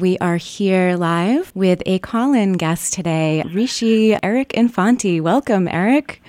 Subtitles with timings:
[0.00, 5.20] We are here live with a call in guest today, Rishi Eric Infanti.
[5.20, 6.22] Welcome, Eric.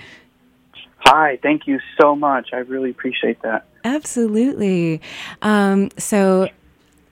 [1.04, 2.48] Hi, thank you so much.
[2.52, 3.68] I really appreciate that.
[3.84, 5.00] Absolutely.
[5.40, 6.48] Um, so,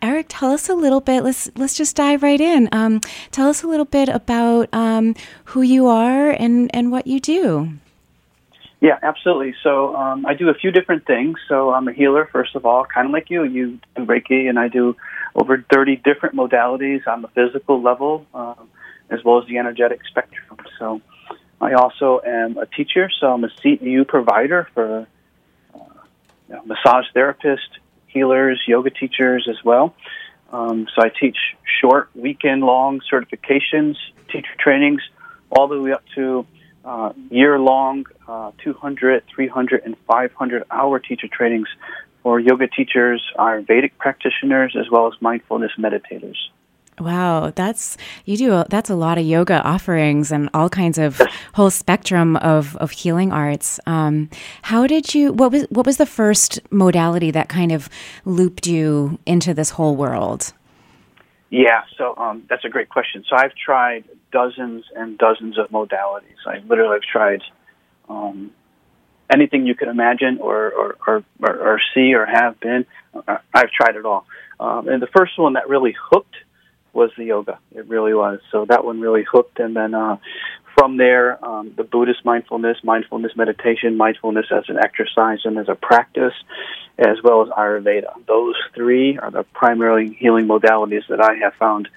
[0.02, 1.22] Eric, tell us a little bit.
[1.22, 2.68] Let's let's just dive right in.
[2.72, 7.20] Um, tell us a little bit about um, who you are and and what you
[7.20, 7.70] do.
[8.80, 9.54] Yeah, absolutely.
[9.62, 11.38] So um, I do a few different things.
[11.48, 13.44] So I'm a healer, first of all, kind of like you.
[13.44, 14.96] You do Reiki, and I do
[15.34, 18.68] over 30 different modalities on the physical level, um,
[19.10, 20.58] as well as the energetic spectrum.
[20.78, 21.00] So
[21.60, 25.06] I also am a teacher, so I'm a CEU provider for
[25.74, 25.78] uh,
[26.48, 29.94] you know, massage therapists, healers, yoga teachers as well.
[30.52, 31.36] Um, so I teach
[31.80, 33.96] short, weekend long certifications,
[34.32, 35.02] teacher trainings,
[35.50, 36.46] all the way up to
[36.84, 41.68] uh, year long, uh, 200, 300, and 500 hour teacher trainings
[42.28, 46.36] for yoga teachers, Ayurvedic practitioners, as well as mindfulness meditators.
[47.00, 51.22] Wow, that's you do a, that's a lot of yoga offerings and all kinds of
[51.54, 53.80] whole spectrum of, of healing arts.
[53.86, 54.28] Um,
[54.60, 55.32] how did you?
[55.32, 57.88] What was what was the first modality that kind of
[58.26, 60.52] looped you into this whole world?
[61.48, 63.24] Yeah, so um, that's a great question.
[63.26, 66.44] So I've tried dozens and dozens of modalities.
[66.46, 67.40] I literally have tried
[68.10, 68.50] um,
[69.30, 72.86] anything you could imagine or or, or, or, see or have been.
[73.26, 74.26] I've tried it all.
[74.60, 76.34] Um, and the first one that really hooked
[76.92, 77.58] was the yoga.
[77.74, 78.40] It really was.
[78.50, 79.60] So that one really hooked.
[79.60, 80.16] And then uh,
[80.76, 85.74] from there, um, the Buddhist mindfulness, mindfulness meditation, mindfulness as an exercise and as a
[85.74, 86.34] practice,
[86.98, 88.26] as well as Ayurveda.
[88.26, 91.88] Those three are the primarily healing modalities that I have found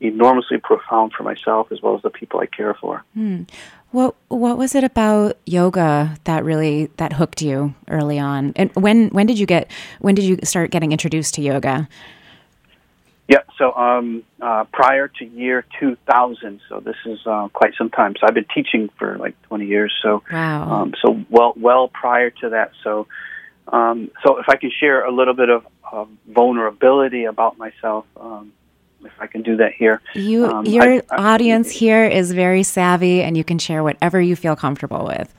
[0.00, 3.04] enormously profound for myself as well as the people I care for.
[3.14, 3.42] Hmm.
[3.92, 8.52] What what was it about yoga that really that hooked you early on?
[8.56, 11.88] And when when did you get when did you start getting introduced to yoga?
[13.26, 18.14] Yeah, so um, uh, prior to year 2000, so this is uh, quite some time.
[18.18, 19.94] So I've been teaching for like 20 years.
[20.02, 20.68] So wow.
[20.68, 22.72] Um, so well well prior to that.
[22.82, 23.06] So
[23.68, 28.52] um, so if I can share a little bit of, of vulnerability about myself, um,
[29.04, 30.00] if I can do that here.
[30.14, 34.20] You um, your I, I, audience here is very savvy, and you can share whatever
[34.20, 35.32] you feel comfortable with.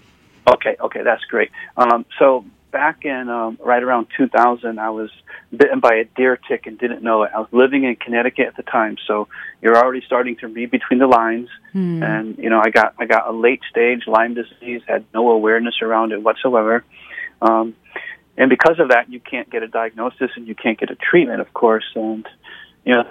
[0.47, 1.51] Okay, okay, that's great.
[1.77, 5.09] Um, so back in um, right around 2000, I was
[5.55, 7.31] bitten by a deer tick and didn't know it.
[7.35, 9.27] I was living in Connecticut at the time, so
[9.61, 11.49] you're already starting to read between the lines.
[11.73, 12.01] Hmm.
[12.01, 15.75] And you know, I got I got a late stage Lyme disease, had no awareness
[15.81, 16.83] around it whatsoever.
[17.41, 17.75] Um,
[18.37, 21.41] and because of that, you can't get a diagnosis and you can't get a treatment,
[21.41, 21.85] of course.
[21.95, 22.27] And
[22.85, 23.07] you know,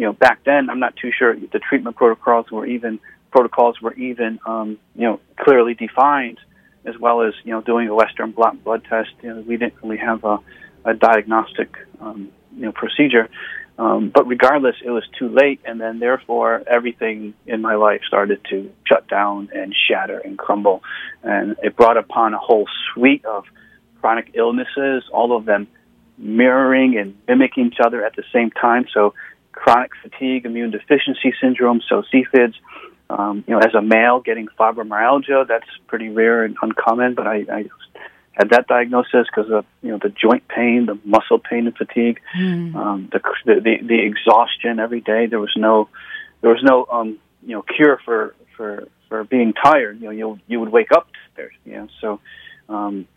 [0.00, 3.00] you know, back then, I'm not too sure the treatment protocols were even
[3.30, 6.38] protocols were even um, you know clearly defined
[6.86, 9.10] as well as you know doing a Western blot blood test.
[9.22, 10.38] You know, we didn't really have a,
[10.86, 13.28] a diagnostic um, you know procedure.
[13.78, 18.40] Um, but regardless, it was too late, and then therefore everything in my life started
[18.48, 20.82] to shut down and shatter and crumble,
[21.22, 23.44] and it brought upon a whole suite of
[24.00, 25.68] chronic illnesses, all of them
[26.16, 28.86] mirroring and mimicking each other at the same time.
[28.94, 29.14] So,
[29.52, 32.54] chronic fatigue, immune deficiency syndrome, so CFIDS,
[33.10, 37.44] um, you know, as a male, getting fibromyalgia, that's pretty rare and uncommon, but I,
[37.52, 37.64] I
[38.32, 42.20] had that diagnosis because of, you know, the joint pain, the muscle pain and fatigue,
[42.36, 42.74] Mm.
[42.76, 45.26] um, the, the, the exhaustion every day.
[45.26, 45.88] There was no,
[46.40, 50.00] there was no, um, you know, cure for, for, for being tired.
[50.00, 52.20] You know, you, you would wake up there, you know, so,
[52.68, 53.08] um,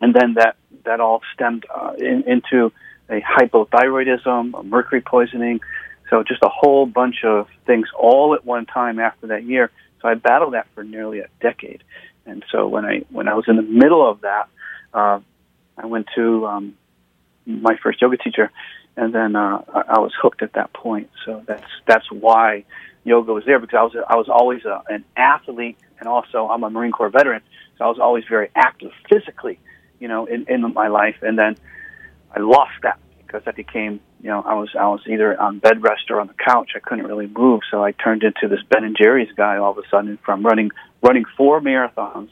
[0.00, 2.70] and then that, that all stemmed uh, in, into
[3.08, 5.60] a hypothyroidism, a mercury poisoning,
[6.10, 9.70] so just a whole bunch of things all at one time after that year.
[10.00, 11.82] So I battled that for nearly a decade.
[12.26, 14.48] And so when I when I was in the middle of that,
[14.92, 15.20] uh,
[15.76, 16.74] I went to um,
[17.46, 18.50] my first yoga teacher,
[18.96, 21.10] and then uh, I, was hooked at that point.
[21.24, 22.64] So that's that's why
[23.04, 26.62] yoga was there because I was I was always a, an athlete, and also I'm
[26.64, 27.42] a Marine Corps veteran,
[27.78, 29.58] so I was always very active physically,
[29.98, 31.16] you know, in, in my life.
[31.22, 31.56] And then
[32.34, 35.82] I lost that because I became, you know, I was I was either on bed
[35.82, 36.72] rest or on the couch.
[36.74, 39.78] I couldn't really move, so I turned into this Ben and Jerry's guy all of
[39.78, 40.70] a sudden from running
[41.02, 42.30] running four marathons,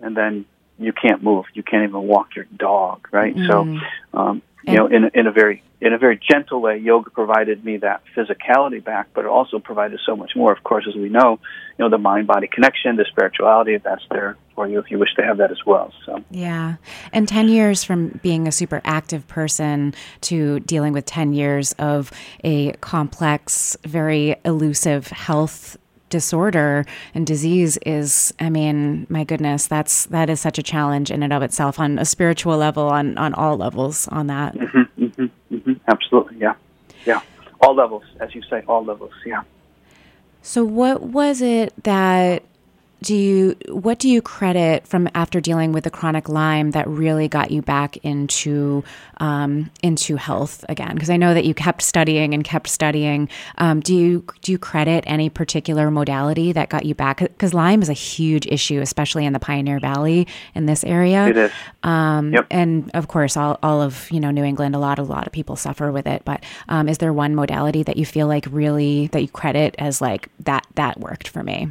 [0.00, 0.46] and then
[0.78, 1.44] you can't move.
[1.52, 3.36] You can't even walk your dog, right?
[3.36, 3.46] Mm.
[3.46, 7.62] So, um, you know, in in a very in a very gentle way, yoga provided
[7.62, 10.50] me that physicality back, but it also provided so much more.
[10.52, 11.38] Of course, as we know,
[11.78, 15.14] you know, the mind body connection, the spirituality that's there for you if you wish
[15.14, 15.92] to have that as well.
[16.04, 16.24] So.
[16.30, 16.76] Yeah,
[17.12, 22.10] and ten years from being a super active person to dealing with ten years of
[22.42, 25.76] a complex, very elusive health
[26.08, 31.22] disorder and disease is i mean my goodness that's that is such a challenge in
[31.22, 34.54] and of itself on a spiritual level on on all levels on that.
[34.54, 35.72] Mm-hmm, mm-hmm, mm-hmm.
[35.88, 36.54] absolutely yeah.
[37.04, 37.20] Yeah.
[37.60, 39.42] All levels as you say all levels yeah.
[40.42, 42.44] So what was it that
[43.02, 47.28] do you what do you credit from after dealing with the chronic Lyme that really
[47.28, 48.84] got you back into
[49.18, 50.94] um, into health again?
[50.94, 53.28] Because I know that you kept studying and kept studying.
[53.58, 57.18] Um, do you do you credit any particular modality that got you back?
[57.18, 61.26] Because Lyme is a huge issue, especially in the Pioneer Valley in this area.
[61.28, 61.52] It is.
[61.82, 62.46] Um, yep.
[62.50, 65.32] And of course, all, all of you know New England, a lot a lot of
[65.32, 66.22] people suffer with it.
[66.24, 70.00] But um, is there one modality that you feel like really that you credit as
[70.00, 71.68] like that that worked for me?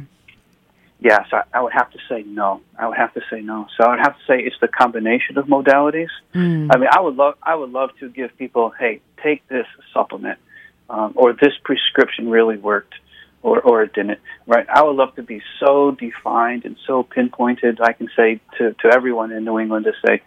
[0.98, 2.62] Yes, I, I would have to say no.
[2.78, 3.66] I would have to say no.
[3.76, 6.08] So I would have to say it's the combination of modalities.
[6.34, 6.70] Mm.
[6.72, 10.38] I mean, I would love, I would love to give people, hey, take this supplement,
[10.88, 12.94] um, or this prescription really worked,
[13.42, 14.20] or or it didn't.
[14.46, 14.66] Right?
[14.68, 17.80] I would love to be so defined and so pinpointed.
[17.80, 20.22] I can say to to everyone in New England to say,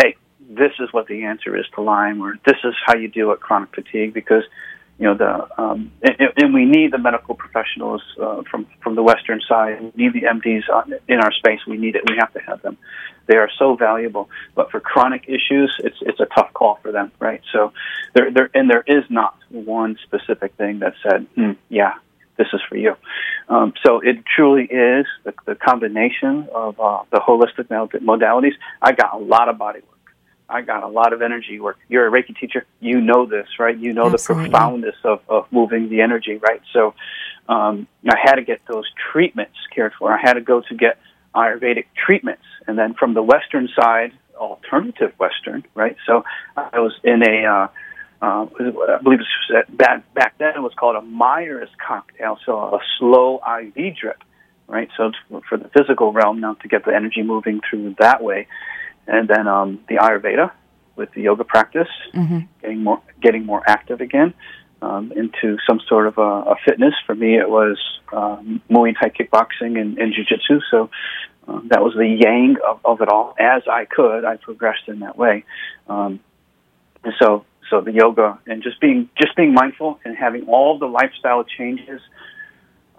[0.00, 0.16] hey,
[0.48, 3.40] this is what the answer is to Lyme, or this is how you deal with
[3.40, 4.44] chronic fatigue, because
[4.98, 9.02] you know the um, and, and, we need the medical professionals uh, from from the
[9.02, 9.80] western side.
[9.80, 11.60] We need the MDs on, in our space.
[11.66, 12.02] We need it.
[12.08, 12.76] We have to have them.
[13.26, 14.28] They are so valuable.
[14.54, 17.40] But for chronic issues, it's it's a tough call for them, right?
[17.52, 17.72] So
[18.14, 21.94] there there and there is not one specific thing that said, hmm, yeah,
[22.36, 22.94] this is for you.
[23.48, 28.54] Um, so it truly is the, the combination of uh, the holistic modalities.
[28.80, 29.80] I got a lot of body.
[30.52, 31.78] I got a lot of energy work.
[31.88, 32.66] You're a Reiki teacher.
[32.80, 33.76] You know this, right?
[33.76, 34.44] You know Absolutely.
[34.44, 36.60] the profoundness of, of moving the energy, right?
[36.72, 36.94] So
[37.48, 40.12] um, I had to get those treatments cared for.
[40.12, 40.98] I had to go to get
[41.34, 42.42] Ayurvedic treatments.
[42.66, 45.96] And then from the Western side, alternative Western, right?
[46.06, 46.24] So
[46.56, 47.68] I was in a, uh,
[48.20, 52.58] uh, I believe it was back, back then it was called a Myers cocktail, so
[52.58, 54.22] a slow IV drip,
[54.68, 54.90] right?
[54.96, 55.12] So
[55.48, 58.46] for the physical realm now to get the energy moving through that way
[59.06, 60.52] and then um, the Ayurveda
[60.96, 62.40] with the yoga practice, mm-hmm.
[62.60, 64.34] getting more getting more active again
[64.82, 66.94] um, into some sort of a, a, fitness.
[67.06, 67.78] For me, it was
[68.12, 70.60] um, Muay Thai kickboxing and, and jiu-jitsu.
[70.70, 70.90] So
[71.48, 73.34] um, that was the yang of, of it all.
[73.38, 75.44] As I could, I progressed in that way.
[75.88, 76.20] Um,
[77.04, 80.86] and so, so the yoga and just being just being mindful and having all the
[80.86, 82.00] lifestyle changes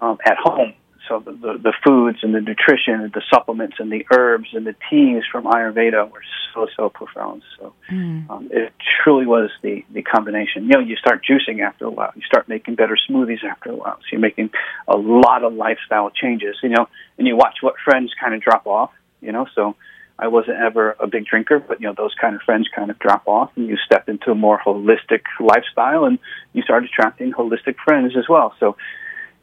[0.02, 0.74] um, at home
[1.08, 4.66] so the, the, the foods and the nutrition and the supplements and the herbs and
[4.66, 6.24] the teas from Ayurveda were
[6.54, 7.44] so so profound.
[7.58, 8.30] So mm.
[8.30, 8.74] um, it
[9.04, 10.64] truly was the the combination.
[10.64, 12.12] You know, you start juicing after a while.
[12.16, 13.98] You start making better smoothies after a while.
[13.98, 14.52] So you're making
[14.88, 16.56] a lot of lifestyle changes.
[16.64, 18.92] You know, and you watch what friends kind of drop off.
[19.22, 19.76] You know, so.
[20.20, 23.00] I wasn't ever a big drinker, but you know those kind of friends kind of
[23.00, 26.20] drop off, and you step into a more holistic lifestyle, and
[26.54, 28.54] you start attracting holistic friends as well.
[28.60, 28.78] So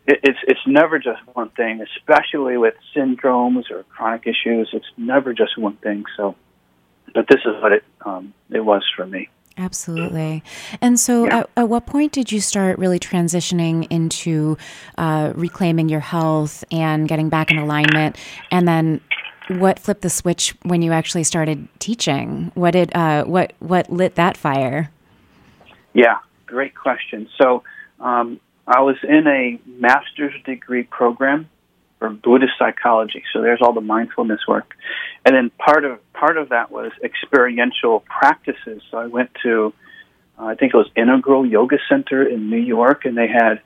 [0.06, 4.70] it's it's never just one thing, especially with syndromes or chronic issues.
[4.73, 6.05] It's never just one thing.
[6.17, 6.35] So,
[7.14, 9.29] but this is what it um, it was for me.
[9.58, 10.43] Absolutely.
[10.81, 11.41] And so, yeah.
[11.41, 14.57] at, at, what point did you start really transitioning into
[14.97, 18.16] uh, reclaiming your health and getting back in alignment?
[18.50, 19.00] And then,
[19.49, 22.52] what flipped the switch when you actually started teaching?
[22.54, 24.90] What did uh, what what lit that fire?
[25.92, 27.28] Yeah, great question.
[27.37, 27.62] So.
[28.00, 31.49] Um, I was in a master's degree program
[31.99, 33.23] for Buddhist psychology.
[33.33, 34.75] So there's all the mindfulness work,
[35.25, 38.83] and then part of part of that was experiential practices.
[38.90, 39.73] So I went to,
[40.38, 43.61] uh, I think it was Integral Yoga Center in New York, and they had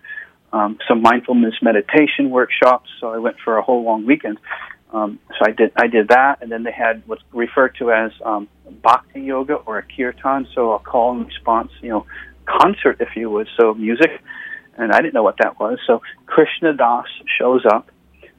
[0.53, 2.91] um, some mindfulness meditation workshops.
[3.01, 4.39] So I went for a whole long weekend.
[4.93, 8.13] Um, so I did I did that, and then they had what's referred to as
[8.25, 8.49] um,
[8.83, 12.07] bhakti yoga or a kirtan, so a call and response, you know,
[12.47, 13.49] concert, if you would.
[13.59, 14.11] So music
[14.77, 15.79] and I didn't know what that was.
[15.87, 17.07] So Krishna Das
[17.39, 17.91] shows up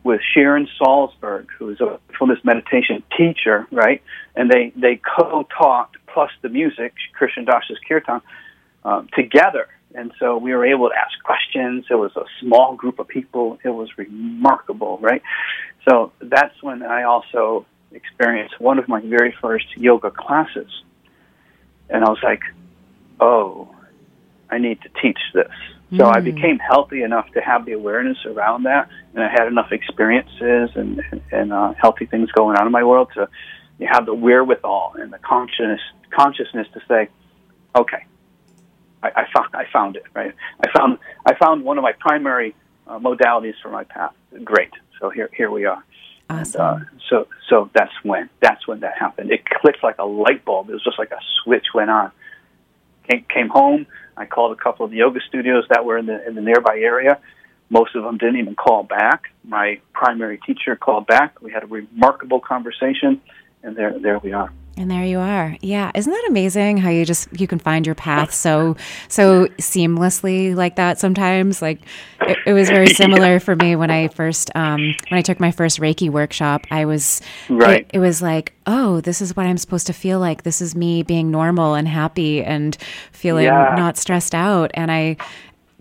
[0.04, 4.02] with Sharon Salzberg, who's a mindfulness meditation teacher, right?
[4.36, 8.22] And they they co-taught plus the music, Krishna Das's kirtan,
[8.84, 9.68] um, together.
[9.94, 11.86] And so we were able to ask questions.
[11.90, 13.60] It was a small group of people.
[13.64, 15.22] It was remarkable, right?
[15.88, 20.70] So that's when I also experienced one of my very first yoga classes.
[21.90, 22.42] And I was like,
[23.22, 23.74] oh,
[24.50, 25.54] I need to teach this.
[25.92, 26.16] So mm.
[26.16, 30.72] I became healthy enough to have the awareness around that, and I had enough experiences
[30.76, 31.02] and
[31.32, 33.30] and uh, healthy things going on in my world to
[33.86, 37.10] have the wherewithal and the consciousness consciousness to say,
[37.76, 38.06] okay,
[39.04, 40.34] I, I found I found it right.
[40.64, 42.56] I found I found one of my primary
[42.88, 44.14] uh, modalities for my path.
[44.44, 44.72] Great.
[45.00, 45.84] So here here we are.
[46.30, 46.62] Awesome.
[46.62, 49.32] And, uh, so so that's when that's when that happened.
[49.32, 50.70] It clicked like a light bulb.
[50.70, 52.12] It was just like a switch went on.
[53.10, 53.86] Came, came home.
[54.18, 56.78] I called a couple of the yoga studios that were in the in the nearby
[56.80, 57.20] area.
[57.70, 59.24] Most of them didn't even call back.
[59.44, 61.42] My primary teacher called back.
[61.42, 63.22] We had a remarkable conversation,
[63.64, 64.52] and there there we are.
[64.78, 65.56] And there you are.
[65.62, 68.76] Yeah, isn't that amazing how you just you can find your path so
[69.08, 71.62] so seamlessly like that sometimes?
[71.62, 71.80] Like
[72.22, 73.40] it, it was very similar yeah.
[73.40, 76.68] for me when I first um, when I took my first Reiki workshop.
[76.72, 77.86] I was right.
[77.94, 80.44] It, it, was like, oh, this is what I'm supposed to feel like.
[80.44, 82.78] This is me being normal and happy and
[83.14, 83.76] feeling yeah.
[83.78, 84.72] not stressed out.
[84.74, 85.16] And I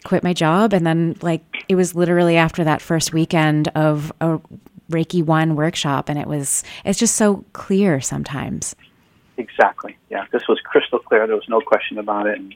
[0.04, 4.38] quit my job, and then like it was literally after that first weekend of a
[4.90, 8.74] Reiki One workshop, and it was it's just so clear sometimes.
[9.36, 9.96] Exactly.
[10.10, 11.26] Yeah, this was crystal clear.
[11.26, 12.38] There was no question about it.
[12.38, 12.54] And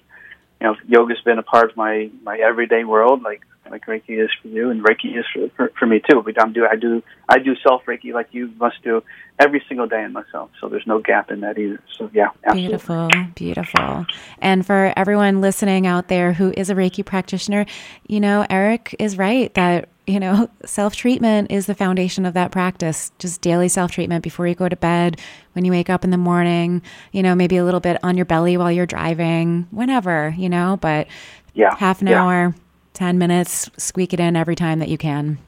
[0.60, 4.30] you know, yoga's been a part of my my everyday world, like like Reiki is
[4.40, 6.22] for you, and Reiki is for for, for me too.
[6.24, 9.02] But I'm do I do I do self Reiki like you must do
[9.38, 10.50] every single day in myself.
[10.60, 11.80] So there's no gap in that either.
[11.96, 12.68] So yeah, absolutely.
[12.68, 14.06] beautiful, beautiful.
[14.38, 17.66] And for everyone listening out there who is a Reiki practitioner,
[18.06, 22.50] you know, Eric is right that you know, self treatment is the foundation of that
[22.50, 23.12] practice.
[23.18, 25.20] Just daily self treatment before you go to bed,
[25.52, 28.26] when you wake up in the morning, you know, maybe a little bit on your
[28.26, 31.06] belly while you're driving, whenever, you know, but
[31.54, 32.22] yeah, half an yeah.
[32.22, 32.54] hour,
[32.94, 35.38] 10 minutes, squeak it in every time that you can.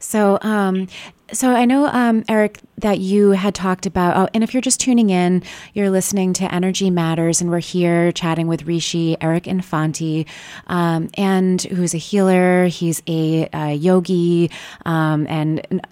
[0.00, 0.88] So, um,
[1.32, 4.80] so I know, um, Eric, that you had talked about, oh, and if you're just
[4.80, 5.42] tuning in,
[5.74, 10.26] you're listening to Energy Matters, and we're here chatting with Rishi Eric Infanti,
[10.66, 12.66] um, and who's a healer.
[12.66, 14.50] He's a, a yogi
[14.84, 15.82] um, and an,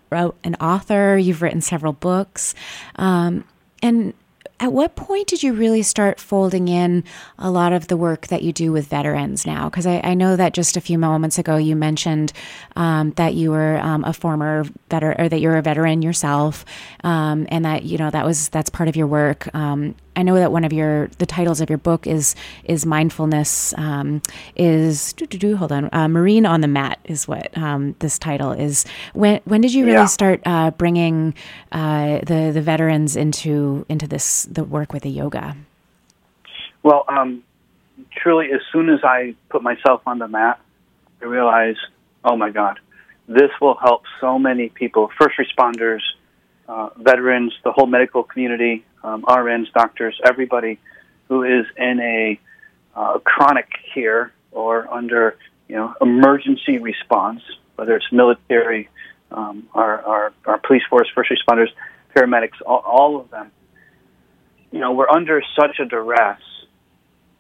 [0.43, 1.17] an, author.
[1.17, 2.55] You've written several books,
[2.97, 3.45] um,
[3.83, 4.15] and
[4.61, 7.05] at what point did you really start folding in
[7.39, 9.69] a lot of the work that you do with veterans now?
[9.69, 12.33] Because I, I, know that just a few moments ago you mentioned
[12.75, 16.65] um, that you were um, a former veteran or that you're a veteran yourself,
[17.05, 19.55] um, and that you know that was that's part of your work.
[20.19, 22.35] I know that one of your the titles of your book is
[22.65, 24.21] is mindfulness um,
[24.57, 25.15] is
[25.57, 28.85] hold on uh, marine on the mat is what um, this title is.
[29.15, 30.07] When when did you really yeah.
[30.07, 31.35] start uh, bringing
[31.71, 35.57] uh, the the veterans into into this the work with the yoga?
[36.83, 37.45] Well, um,
[38.11, 40.61] truly, as soon as I put myself on the mat,
[41.23, 41.79] I realized,
[42.25, 42.81] oh my God,
[43.29, 46.01] this will help so many people, first responders,
[46.69, 50.79] uh, veterans, the whole medical community, um, RNs, doctors, everybody
[51.29, 52.41] who is in a
[52.95, 55.37] uh, chronic care or under
[55.69, 57.43] you know emergency response,
[57.77, 58.89] whether it's military,
[59.31, 61.69] um, our, our, our police force, first responders,
[62.15, 63.51] paramedics, all, all of them.
[64.73, 66.41] You know, we're under such a duress.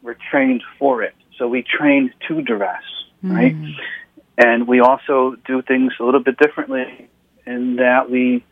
[0.03, 2.83] We're trained for it, so we train to duress,
[3.25, 3.35] mm.
[3.35, 3.57] right?
[4.39, 7.09] And we also do things a little bit differently
[7.45, 8.45] in that we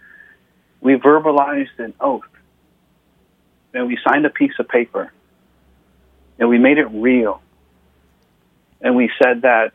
[0.80, 2.24] we verbalized an oath
[3.74, 5.12] and we signed a piece of paper
[6.38, 7.40] and we made it real.
[8.80, 9.72] And we said that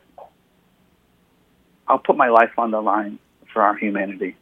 [1.88, 3.19] I'll put my life on the line
[3.51, 4.36] for our humanity.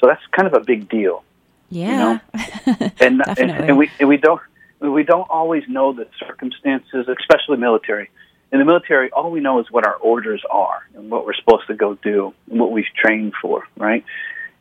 [0.00, 1.24] So that's kind of a big deal.
[1.70, 1.90] Yeah.
[1.90, 2.90] You know?
[3.00, 4.40] and, and, and we and we don't
[4.80, 8.10] we don't always know the circumstances, especially military.
[8.52, 11.66] In the military, all we know is what our orders are and what we're supposed
[11.66, 14.04] to go do and what we've trained for, right?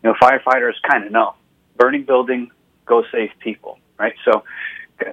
[0.02, 1.36] You know, firefighters kind of know.
[1.78, 2.50] Burning building,
[2.86, 4.14] go save people right?
[4.26, 4.44] So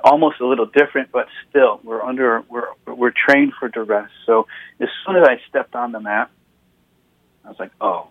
[0.05, 4.11] almost a little different, but still we're under we're we're trained for duress.
[4.27, 4.47] So
[4.81, 6.31] as soon as I stepped on the mat,
[7.45, 8.09] I was like, oh,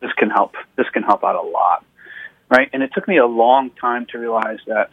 [0.00, 0.54] this can help.
[0.76, 1.84] This can help out a lot,
[2.50, 2.68] right?
[2.72, 4.90] And it took me a long time to realize that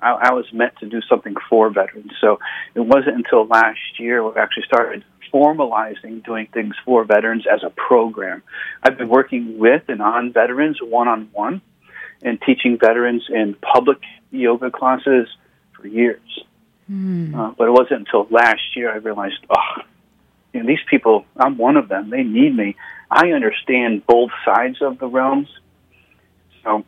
[0.00, 2.12] I, I was meant to do something for veterans.
[2.20, 2.38] So
[2.74, 7.70] it wasn't until last year we actually started formalizing doing things for veterans as a
[7.70, 8.42] program.
[8.82, 11.62] I've been working with and on veterans one on one
[12.22, 13.98] and teaching veterans in public
[14.30, 15.28] yoga classes
[15.72, 16.20] for years.
[16.90, 17.34] Mm.
[17.34, 19.82] Uh, but it wasn't until last year I realized, oh,
[20.52, 22.10] you know, these people, I'm one of them.
[22.10, 22.76] They need me.
[23.10, 25.48] I understand both sides of the realms,
[26.64, 26.84] so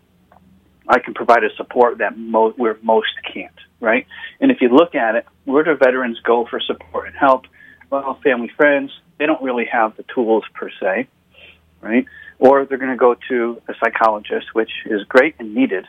[0.89, 3.53] I can provide a support that mo- where most can't.
[3.81, 4.07] Right?
[4.41, 7.47] And if you look at it, where do veterans go for support and help?
[7.91, 8.91] Well, family, friends.
[9.19, 11.09] They don't really have the tools per se,
[11.81, 12.07] right?
[12.39, 15.87] Or they're going to go to a psychologist, which is great and needed,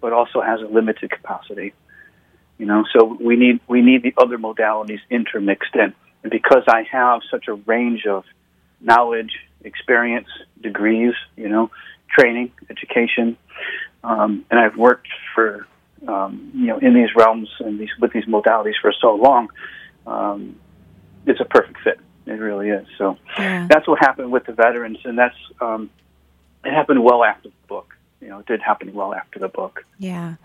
[0.00, 1.72] but also has a limited capacity.
[2.58, 5.94] You know, so we need we need the other modalities intermixed in.
[6.22, 8.24] And because I have such a range of
[8.80, 9.32] knowledge,
[9.62, 10.28] experience,
[10.60, 11.70] degrees, you know,
[12.16, 13.36] training, education,
[14.04, 15.66] um, and I've worked for
[16.06, 19.48] um, you know in these realms and these with these modalities for so long,
[20.06, 20.56] um,
[21.26, 21.98] it's a perfect fit.
[22.26, 22.86] It really is.
[22.96, 23.66] So yeah.
[23.68, 25.90] that's what happened with the veterans, and that's um,
[26.64, 27.94] it happened well after the book.
[28.20, 29.84] You know, it did happen well after the book.
[29.98, 30.36] Yeah,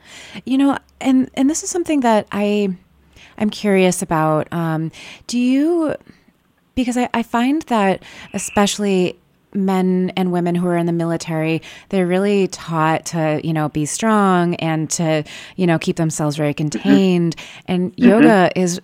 [0.45, 2.75] you know, and and this is something that I
[3.37, 4.51] I'm curious about.
[4.51, 4.91] Um,
[5.27, 5.95] do you?
[6.75, 9.17] Because I, I find that especially
[9.53, 11.59] men and women who are in the military
[11.89, 15.23] they're really taught to you know be strong and to
[15.55, 16.69] you know keep themselves very mm-hmm.
[16.69, 17.61] contained mm-hmm.
[17.65, 18.59] and yoga mm-hmm.
[18.59, 18.79] is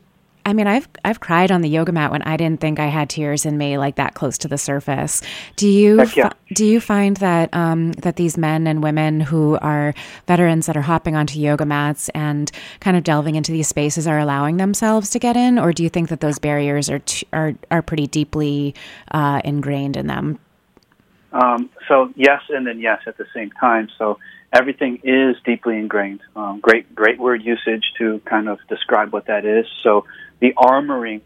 [0.45, 3.09] I mean, I've I've cried on the yoga mat when I didn't think I had
[3.09, 5.23] tears in me like that close to the surface.
[5.55, 6.29] Do you yeah.
[6.29, 9.95] fi- do you find that um, that these men and women who are
[10.27, 14.19] veterans that are hopping onto yoga mats and kind of delving into these spaces are
[14.19, 17.55] allowing themselves to get in, or do you think that those barriers are t- are
[17.71, 18.75] are pretty deeply
[19.11, 20.37] uh, ingrained in them?
[21.31, 23.89] Um, so yes, and then yes at the same time.
[23.97, 24.19] So
[24.53, 26.21] everything is deeply ingrained.
[26.35, 29.65] Um, great, great word usage to kind of describe what that is.
[29.83, 30.05] So
[30.39, 31.21] the armoring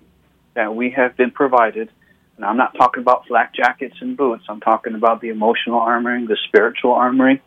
[0.54, 1.90] that we have been provided,
[2.36, 6.28] and I'm not talking about flak jackets and boots, I'm talking about the emotional armoring,
[6.28, 7.40] the spiritual armoring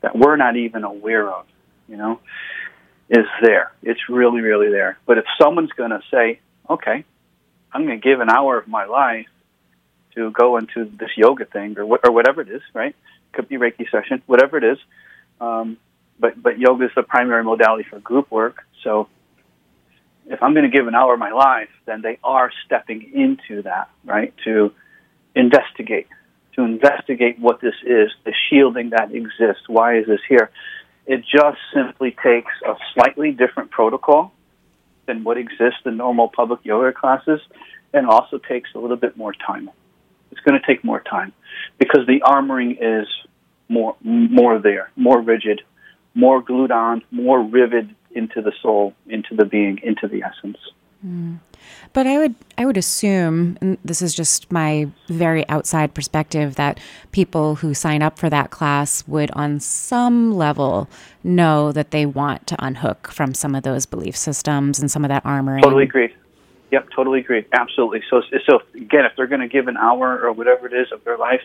[0.00, 1.46] that we're not even aware of,
[1.88, 2.20] you know,
[3.08, 3.72] is there.
[3.82, 4.98] It's really, really there.
[5.06, 7.04] But if someone's going to say, okay,
[7.72, 9.26] I'm going to give an hour of my life
[10.14, 12.94] to go into this yoga thing or, wh- or whatever it is, right?
[13.32, 14.78] Could be Reiki session, whatever it is.
[15.40, 15.78] Um,
[16.18, 18.64] but but yoga is the primary modality for group work.
[18.82, 19.08] So
[20.28, 23.62] if I'm going to give an hour of my life, then they are stepping into
[23.62, 24.34] that, right?
[24.44, 24.72] To
[25.34, 26.06] investigate,
[26.54, 29.68] to investigate what this is, the shielding that exists.
[29.68, 30.50] Why is this here?
[31.06, 34.32] It just simply takes a slightly different protocol
[35.06, 37.40] than what exists in normal public yoga classes,
[37.94, 39.70] and also takes a little bit more time.
[40.30, 41.32] It's going to take more time
[41.78, 43.08] because the armoring is
[43.70, 45.62] more more there, more rigid,
[46.14, 50.58] more glued on, more riveted into the soul, into the being, into the essence.
[51.06, 51.38] Mm.
[51.92, 56.80] But I would I would assume, and this is just my very outside perspective, that
[57.12, 60.88] people who sign up for that class would, on some level,
[61.24, 65.08] know that they want to unhook from some of those belief systems and some of
[65.08, 65.62] that armoring.
[65.62, 66.14] Totally agree.
[66.70, 67.46] Yep, totally agree.
[67.52, 68.02] Absolutely.
[68.10, 71.02] So, so again, if they're going to give an hour or whatever it is of
[71.04, 71.40] their life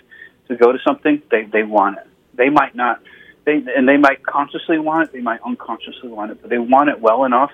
[0.49, 2.07] to go to something, they they want it.
[2.33, 3.01] They might not
[3.45, 6.89] they and they might consciously want it, they might unconsciously want it, but they want
[6.89, 7.51] it well enough.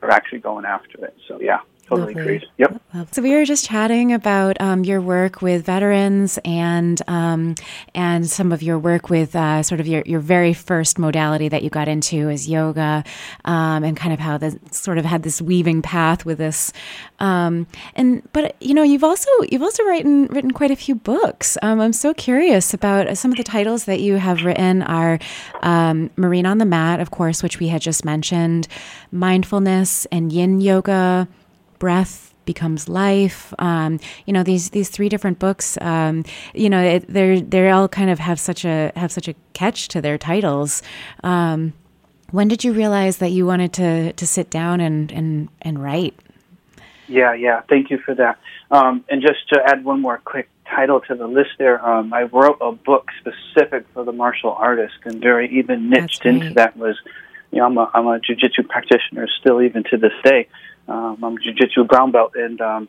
[0.00, 1.16] They're actually going after it.
[1.28, 1.60] So yeah,
[1.96, 2.34] totally Lovely.
[2.36, 2.50] agreed.
[2.58, 2.82] Yep.
[3.12, 7.54] So we were just chatting about um, your work with veterans and um,
[7.94, 11.62] and some of your work with uh, sort of your, your very first modality that
[11.62, 13.04] you got into is yoga,
[13.44, 16.72] um, and kind of how this sort of had this weaving path with this.
[17.18, 21.56] Um, and but you know you've also you've also written written quite a few books.
[21.62, 25.18] Um, I'm so curious about some of the titles that you have written are
[25.62, 28.68] um, Marine on the Mat, of course, which we had just mentioned,
[29.10, 31.28] mindfulness and Yin yoga
[31.82, 33.52] breath becomes life.
[33.58, 35.76] Um, you know these these three different books.
[35.80, 39.34] Um, you know it, they're they all kind of have such a have such a
[39.52, 40.80] catch to their titles.
[41.24, 41.72] Um,
[42.30, 46.14] when did you realize that you wanted to to sit down and and and write?
[47.08, 47.62] Yeah, yeah.
[47.68, 48.38] Thank you for that.
[48.70, 52.22] Um, and just to add one more quick title to the list there, um, I
[52.22, 56.96] wrote a book specific for the martial artist, and very even niched into that was,
[57.50, 60.46] you know, I'm a, I'm a jujitsu practitioner still even to this day.
[60.92, 62.88] Um, I'm a jiu-jitsu brown belt, and um,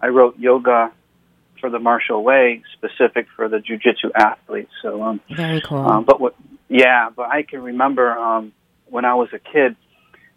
[0.00, 0.92] I wrote yoga
[1.60, 4.70] for the martial way, specific for the jiu-jitsu athletes.
[4.82, 5.78] So um, very cool.
[5.78, 6.34] Um, but what?
[6.68, 8.52] Yeah, but I can remember um,
[8.90, 9.76] when I was a kid,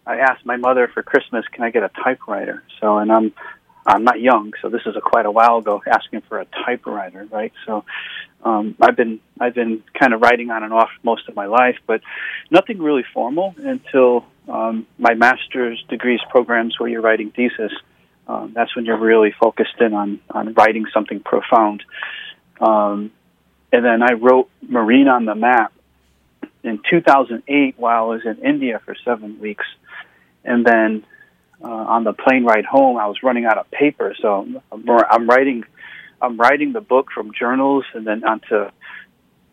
[0.08, 3.34] I asked my mother for Christmas, "Can I get a typewriter?" So, and I'm
[3.86, 7.28] I'm not young, so this is a quite a while ago, asking for a typewriter,
[7.30, 7.52] right?
[7.66, 7.84] So,
[8.44, 11.78] um, I've been I've been kind of writing on and off most of my life,
[11.86, 12.02] but
[12.50, 17.72] nothing really formal until um, my master's degrees programs where you're writing thesis.
[18.28, 21.84] Um, that's when you're really focused in on on writing something profound.
[22.60, 23.12] Um,
[23.72, 25.72] and then I wrote Marine on the Mat
[26.64, 29.66] in 2008 while I was in India for seven weeks,
[30.44, 31.06] and then
[31.64, 35.28] uh, on the plane ride home, I was running out of paper, so I'm, I'm
[35.30, 35.64] writing
[36.22, 38.70] I'm writing the book from journals and then onto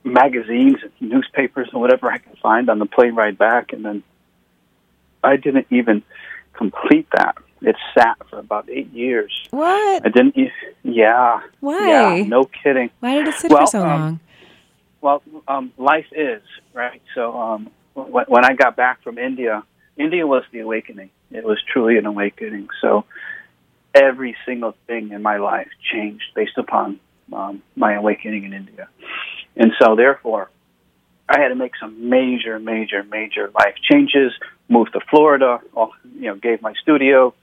[0.05, 4.03] magazines and newspapers and whatever I can find on the plane ride back, and then
[5.23, 6.03] I didn't even
[6.55, 7.37] complete that.
[7.61, 9.33] It sat for about eight years.
[9.51, 10.07] What?
[10.07, 10.37] I didn't.
[10.85, 11.41] Yeah.
[11.61, 11.89] Why?
[11.89, 12.25] Yeah.
[12.25, 12.91] No kidding.
[13.01, 14.21] Why did it sit well, for so um, long?
[15.01, 17.03] Well, um, life is right.
[17.15, 19.65] So um, when I got back from India,
[19.97, 21.11] India was the awakening.
[21.31, 22.69] It was truly an awakening.
[22.81, 23.05] So
[23.95, 27.01] every single thing in my life changed based upon
[27.33, 28.89] um, my awakening in India.
[29.57, 30.51] And so, therefore,
[31.29, 34.33] I had to make some major, major, major life changes.
[34.69, 35.61] Moved to Florida.
[35.75, 37.35] All, you know, gave my studio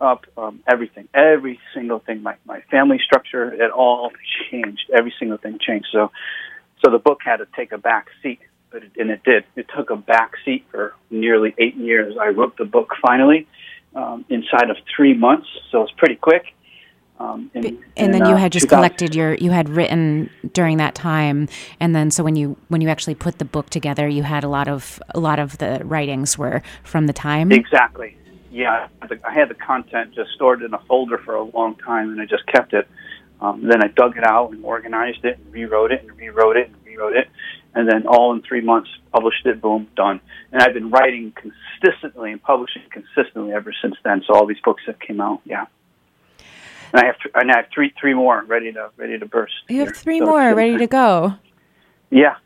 [0.00, 0.26] up.
[0.36, 2.22] Um, everything, every single thing.
[2.22, 4.10] My my family structure, it all
[4.50, 4.90] changed.
[4.96, 5.88] Every single thing changed.
[5.92, 6.10] So,
[6.84, 9.44] so the book had to take a back seat, but it, and it did.
[9.56, 12.16] It took a back seat for nearly eight years.
[12.20, 13.46] I wrote the book finally
[13.94, 16.44] um, inside of three months, so it's pretty quick.
[17.18, 20.76] Um, in, and in, then you uh, had just collected your you had written during
[20.76, 21.48] that time
[21.80, 24.48] and then so when you when you actually put the book together you had a
[24.48, 27.52] lot of a lot of the writings were from the time?
[27.52, 28.18] Exactly.
[28.50, 28.88] Yeah
[29.24, 32.26] i had the content just stored in a folder for a long time and i
[32.26, 32.86] just kept it.
[33.40, 36.68] Um, then i dug it out and organized it and rewrote it and rewrote it
[36.68, 37.28] and rewrote it
[37.74, 40.20] and then all in three months published it boom done.
[40.52, 44.82] And i've been writing consistently and publishing consistently ever since then so all these books
[44.86, 45.64] have came out yeah
[46.92, 49.54] and I have th- and I have three three more ready to ready to burst.
[49.68, 51.34] You have three so more ready to go.
[52.10, 52.36] Yeah,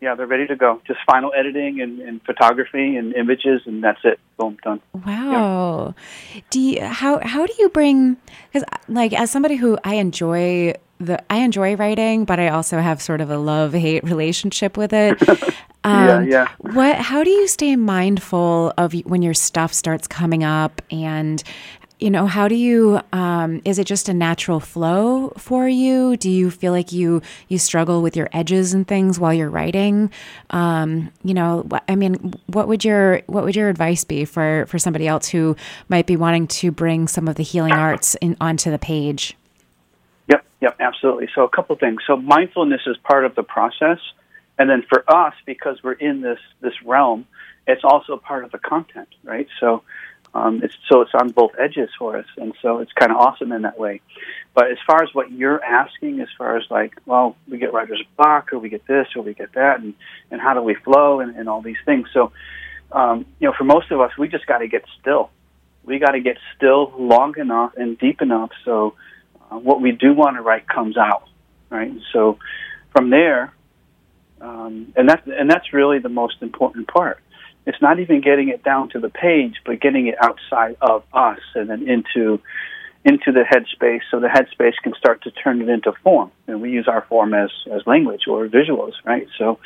[0.00, 0.80] yeah, they're ready to go.
[0.86, 4.20] Just final editing and, and photography and images, and that's it.
[4.36, 4.80] Boom, done.
[4.92, 5.94] Wow.
[6.34, 6.40] Yeah.
[6.50, 8.16] Do you how how do you bring?
[8.52, 13.00] Because like as somebody who I enjoy the I enjoy writing, but I also have
[13.00, 15.20] sort of a love hate relationship with it.
[15.86, 16.72] Um, yeah, yeah.
[16.72, 16.96] What?
[16.96, 21.40] How do you stay mindful of when your stuff starts coming up, and
[21.98, 26.16] you know how do you um, is it just a natural flow for you?
[26.16, 30.10] Do you feel like you you struggle with your edges and things while you're writing?
[30.50, 34.78] Um, you know i mean what would your what would your advice be for for
[34.78, 35.56] somebody else who
[35.88, 39.34] might be wanting to bring some of the healing arts in onto the page?
[40.28, 41.28] Yep yep absolutely.
[41.34, 42.02] So a couple things.
[42.06, 43.98] So mindfulness is part of the process.
[44.58, 47.26] And then for us because we're in this this realm
[47.66, 49.48] it's also part of the content right?
[49.60, 49.82] So
[50.36, 53.52] um, it's, so it's on both edges for us, and so it's kind of awesome
[53.52, 54.02] in that way.
[54.54, 58.02] But as far as what you're asking, as far as like, well, we get writer's
[58.18, 59.94] block, or we get this, or we get that, and
[60.30, 62.08] and how do we flow, and, and all these things.
[62.12, 62.32] So,
[62.92, 65.30] um, you know, for most of us, we just got to get still.
[65.84, 68.94] We got to get still long enough and deep enough so
[69.50, 71.26] uh, what we do want to write comes out,
[71.70, 71.92] right?
[72.12, 72.38] So
[72.94, 73.54] from there,
[74.42, 77.20] um, and that's and that's really the most important part
[77.66, 81.40] it's not even getting it down to the page, but getting it outside of us
[81.54, 82.40] and then into
[83.04, 86.32] into the headspace so the headspace can start to turn it into form.
[86.48, 89.28] And we use our form as, as language or visuals, right?
[89.38, 89.60] So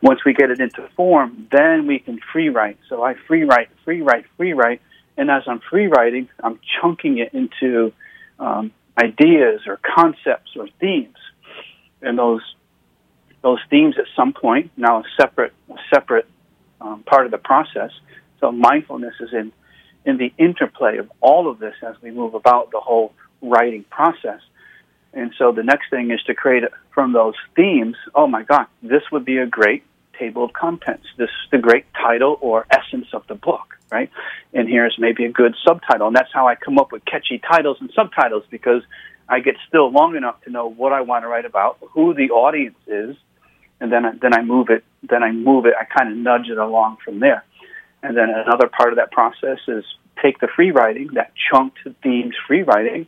[0.00, 2.78] once we get it into form, then we can free write.
[2.88, 4.80] So I free write, free write, free write.
[5.16, 7.92] And as I'm free writing, I'm chunking it into
[8.38, 11.16] um, ideas or concepts or themes.
[12.00, 12.42] And those
[13.42, 16.28] those themes at some point, now a separate a separate
[16.80, 17.90] um, part of the process.
[18.40, 19.52] So mindfulness is in
[20.04, 24.40] in the interplay of all of this as we move about the whole writing process.
[25.14, 27.96] And so the next thing is to create from those themes.
[28.14, 29.82] Oh my God, this would be a great
[30.18, 31.06] table of contents.
[31.16, 34.10] This is the great title or essence of the book, right?
[34.52, 36.08] And here's maybe a good subtitle.
[36.08, 38.82] And that's how I come up with catchy titles and subtitles because
[39.28, 42.30] I get still long enough to know what I want to write about, who the
[42.30, 43.16] audience is,
[43.80, 44.84] and then then I move it.
[45.08, 45.74] Then I move it.
[45.78, 47.44] I kind of nudge it along from there.
[48.02, 49.84] And then another part of that process is
[50.22, 53.06] take the free writing, that chunked themes free writing,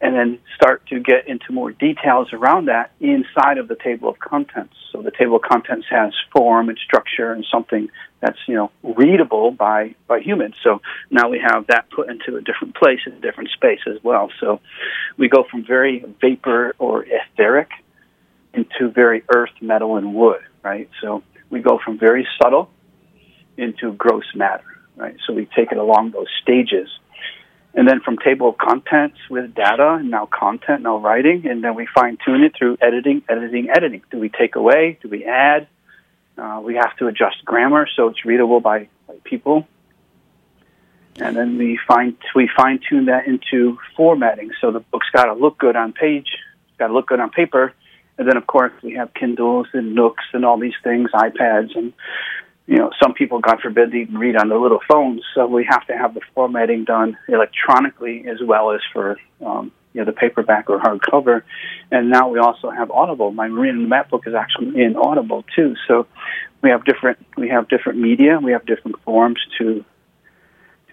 [0.00, 4.18] and then start to get into more details around that inside of the table of
[4.18, 4.74] contents.
[4.92, 7.88] So the table of contents has form and structure and something
[8.20, 10.54] that's you know readable by by humans.
[10.62, 14.02] So now we have that put into a different place in a different space as
[14.02, 14.30] well.
[14.40, 14.60] So
[15.18, 17.70] we go from very vapor or etheric
[18.54, 20.88] into very earth, metal, and wood, right?
[21.00, 22.70] So we go from very subtle
[23.56, 24.64] into gross matter,
[24.96, 25.16] right?
[25.26, 26.88] So we take it along those stages.
[27.72, 31.76] And then from table of contents with data, and now content, now writing, and then
[31.76, 34.02] we fine tune it through editing, editing, editing.
[34.10, 34.98] Do we take away?
[35.00, 35.68] Do we add?
[36.36, 39.68] Uh, we have to adjust grammar so it's readable by, by people.
[41.20, 44.52] And then we fine we fine tune that into formatting.
[44.60, 46.28] So the book's got to look good on page,
[46.78, 47.74] got to look good on paper,
[48.20, 51.94] and then, of course, we have Kindles and Nooks and all these things, iPads, and
[52.66, 55.22] you know, some people, God forbid, even read on their little phones.
[55.34, 60.02] So we have to have the formatting done electronically as well as for um, you
[60.02, 61.44] know the paperback or hardcover.
[61.90, 63.32] And now we also have Audible.
[63.32, 65.74] My Marine Mat book is actually in Audible too.
[65.88, 66.06] So
[66.60, 68.38] we have different we have different media.
[68.38, 69.82] We have different forms to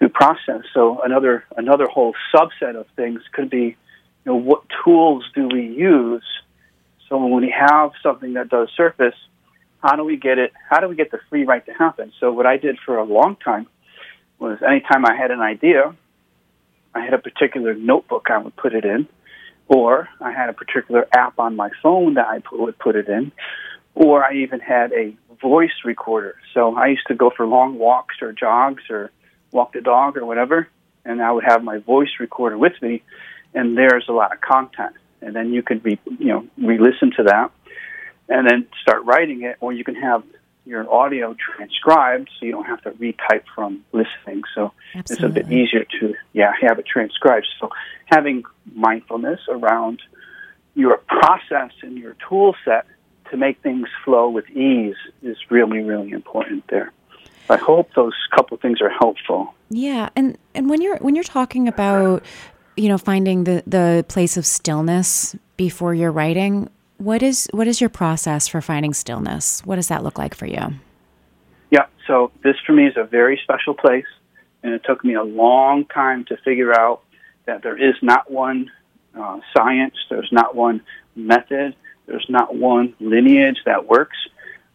[0.00, 0.62] to process.
[0.72, 3.76] So another another whole subset of things could be, you
[4.24, 6.24] know, what tools do we use
[7.08, 9.14] so when we have something that does surface,
[9.82, 10.52] how do we get it?
[10.68, 12.12] How do we get the free write to happen?
[12.20, 13.66] So what I did for a long time
[14.38, 15.94] was anytime I had an idea,
[16.94, 19.08] I had a particular notebook I would put it in,
[19.68, 23.32] or I had a particular app on my phone that I would put it in,
[23.94, 26.36] or I even had a voice recorder.
[26.54, 29.10] So I used to go for long walks or jogs or
[29.52, 30.68] walk the dog or whatever,
[31.04, 33.02] and I would have my voice recorder with me,
[33.54, 34.94] and there's a lot of content.
[35.20, 37.50] And then you could re, you know re-listen to that,
[38.28, 40.22] and then start writing it, or you can have
[40.64, 44.42] your audio transcribed, so you don't have to retype from listening.
[44.54, 45.00] So Absolutely.
[45.00, 47.46] it's a bit easier to yeah have it transcribed.
[47.60, 47.70] So
[48.06, 50.00] having mindfulness around
[50.74, 52.86] your process and your tool set
[53.30, 56.92] to make things flow with ease is really really important there.
[57.50, 59.54] I hope those couple of things are helpful.
[59.70, 62.22] Yeah, and and when you're when you're talking about
[62.78, 67.80] you know finding the the place of stillness before you're writing, what is what is
[67.80, 69.60] your process for finding stillness?
[69.64, 70.74] What does that look like for you?
[71.70, 74.06] Yeah, so this for me is a very special place,
[74.62, 77.02] and it took me a long time to figure out
[77.46, 78.70] that there is not one
[79.18, 80.80] uh, science, there's not one
[81.16, 81.74] method,
[82.06, 84.16] there's not one lineage that works.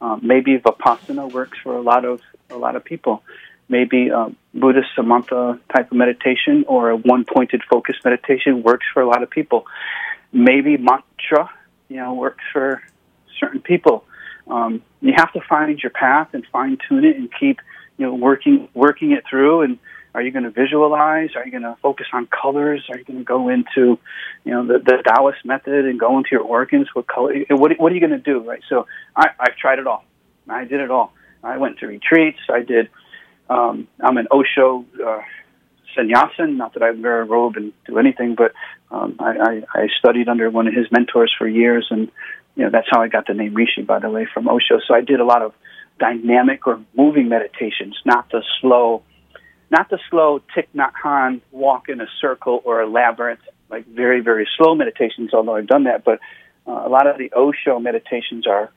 [0.01, 3.23] Um, maybe vipassana works for a lot of a lot of people.
[3.69, 9.07] Maybe uh, Buddhist samatha type of meditation or a one-pointed focus meditation works for a
[9.07, 9.65] lot of people.
[10.31, 11.49] Maybe mantra
[11.89, 12.81] you know works for
[13.39, 14.05] certain people.
[14.47, 17.59] Um, you have to find your path and fine tune it and keep
[17.97, 19.61] you know working working it through.
[19.61, 19.79] And
[20.15, 21.29] are you going to visualize?
[21.35, 22.83] Are you going to focus on colors?
[22.89, 23.99] Are you going to go into
[24.43, 26.87] you know the, the Taoist method and go into your organs?
[26.93, 27.33] What color?
[27.49, 28.39] What, what are you going to do?
[28.39, 28.61] Right.
[28.69, 30.03] So I, I've tried it all.
[30.49, 31.13] I did it all.
[31.43, 32.39] I went to retreats.
[32.49, 32.89] I did.
[33.49, 35.21] Um, I'm an Osho uh,
[35.95, 36.57] sannyasin.
[36.57, 38.53] Not that I wear a robe and do anything, but
[38.91, 42.09] um, I, I, I studied under one of his mentors for years, and
[42.55, 44.79] you know that's how I got the name Rishi, by the way, from Osho.
[44.87, 45.53] So I did a lot of
[45.99, 49.03] dynamic or moving meditations, not the slow,
[49.69, 54.21] not the slow Thich Nhat Hanh walk in a circle or a labyrinth, like very
[54.21, 55.33] very slow meditations.
[55.33, 56.19] Although I've done that, but
[56.67, 58.71] uh, a lot of the Osho meditations are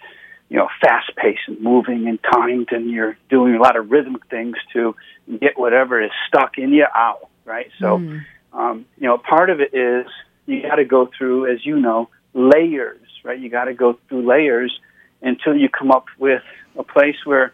[0.49, 4.27] you know, fast paced and moving and timed, and you're doing a lot of rhythmic
[4.29, 4.95] things to
[5.41, 7.71] get whatever is stuck in you out, right?
[7.81, 8.25] So, mm.
[8.53, 10.07] um, you know, part of it is
[10.47, 13.39] you got to go through, as you know, layers, right?
[13.39, 14.79] You got to go through layers
[15.21, 16.43] until you come up with
[16.79, 17.53] a place where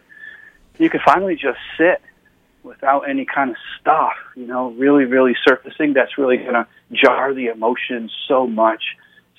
[0.77, 2.01] you can finally just sit
[2.61, 5.93] without any kind of stuff, you know, really, really surfacing.
[5.93, 8.83] That's really going to jar the emotions so much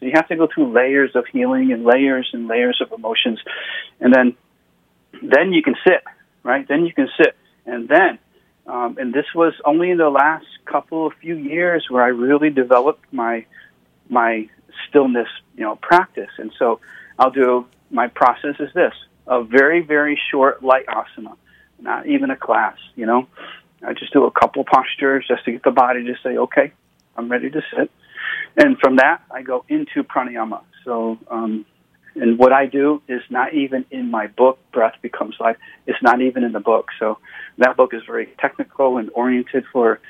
[0.04, 3.40] you have to go through layers of healing and layers and layers of emotions,
[4.00, 4.36] and then
[5.22, 6.02] then you can sit,
[6.42, 6.66] right?
[6.66, 7.36] Then you can sit,
[7.66, 8.18] and then
[8.66, 12.50] um, and this was only in the last couple of few years where I really
[12.50, 13.46] developed my
[14.08, 14.48] my
[14.88, 16.30] stillness, you know, practice.
[16.38, 16.80] And so
[17.18, 18.94] I'll do my process is this:
[19.26, 21.36] a very very short light asana,
[21.78, 22.76] not even a class.
[22.96, 23.28] You know,
[23.82, 26.72] I just do a couple postures just to get the body to say, okay,
[27.16, 27.90] I'm ready to sit.
[28.56, 30.62] And from that, I go into pranayama.
[30.84, 31.64] So, um,
[32.14, 35.56] and what I do is not even in my book, Breath Becomes Life.
[35.86, 36.88] It's not even in the book.
[37.00, 37.18] So
[37.58, 40.00] that book is very technical and oriented for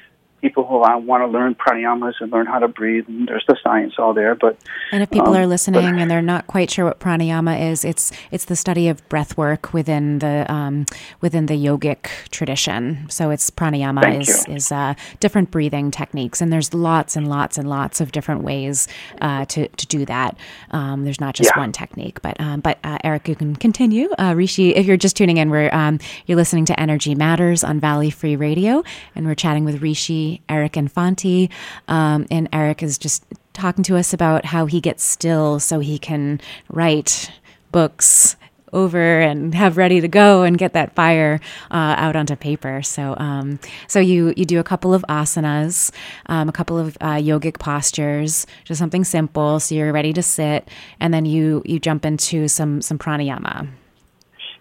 [0.45, 3.09] people who want to learn pranayamas and learn how to breathe.
[3.09, 4.35] And there's the science all there.
[4.35, 4.59] But
[4.93, 7.83] and if people um, are listening but, and they're not quite sure what pranayama is,
[7.83, 10.85] it's it's the study of breath work within the um,
[11.23, 13.07] within the yogic tradition.
[13.09, 14.55] So it's pranayama is you.
[14.55, 18.87] is uh, different breathing techniques, and there's lots and lots and lots of different ways
[19.23, 20.37] uh, to to do that.
[20.73, 21.61] Um, there's not just yeah.
[21.61, 24.11] one technique, but um, but uh, Eric, you can continue.
[24.19, 27.81] Uh, Rishi, if you're just tuning in, we're um, you're listening to Energy Matters on
[27.81, 31.51] Valley Free Radio, and we're chatting with Rishi Eric Infanti.
[31.89, 35.99] Um, and Eric is just talking to us about how he gets still so he
[35.99, 37.31] can write
[37.73, 38.37] books
[38.75, 42.83] over and have ready to go and get that fire uh, out onto paper.
[42.83, 45.91] So, um, so you you do a couple of asanas,
[46.27, 49.61] um, a couple of uh, yogic postures, just something simple.
[49.61, 50.69] So you're ready to sit,
[51.01, 53.69] and then you you jump into some some pranayama.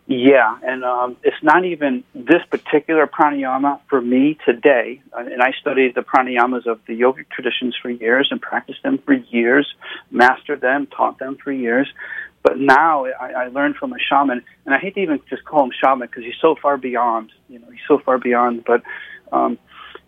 [0.05, 5.01] Yeah, and um, it's not even this particular pranayama for me today.
[5.13, 8.97] Uh, and I studied the pranayamas of the yogic traditions for years and practiced them
[8.97, 9.73] for years,
[10.11, 11.87] mastered them, taught them for years.
[12.41, 15.63] But now I, I learned from a shaman, and I hate to even just call
[15.63, 17.31] him shaman because he's so far beyond.
[17.47, 18.65] You know, he's so far beyond.
[18.65, 18.83] But
[19.31, 19.57] um,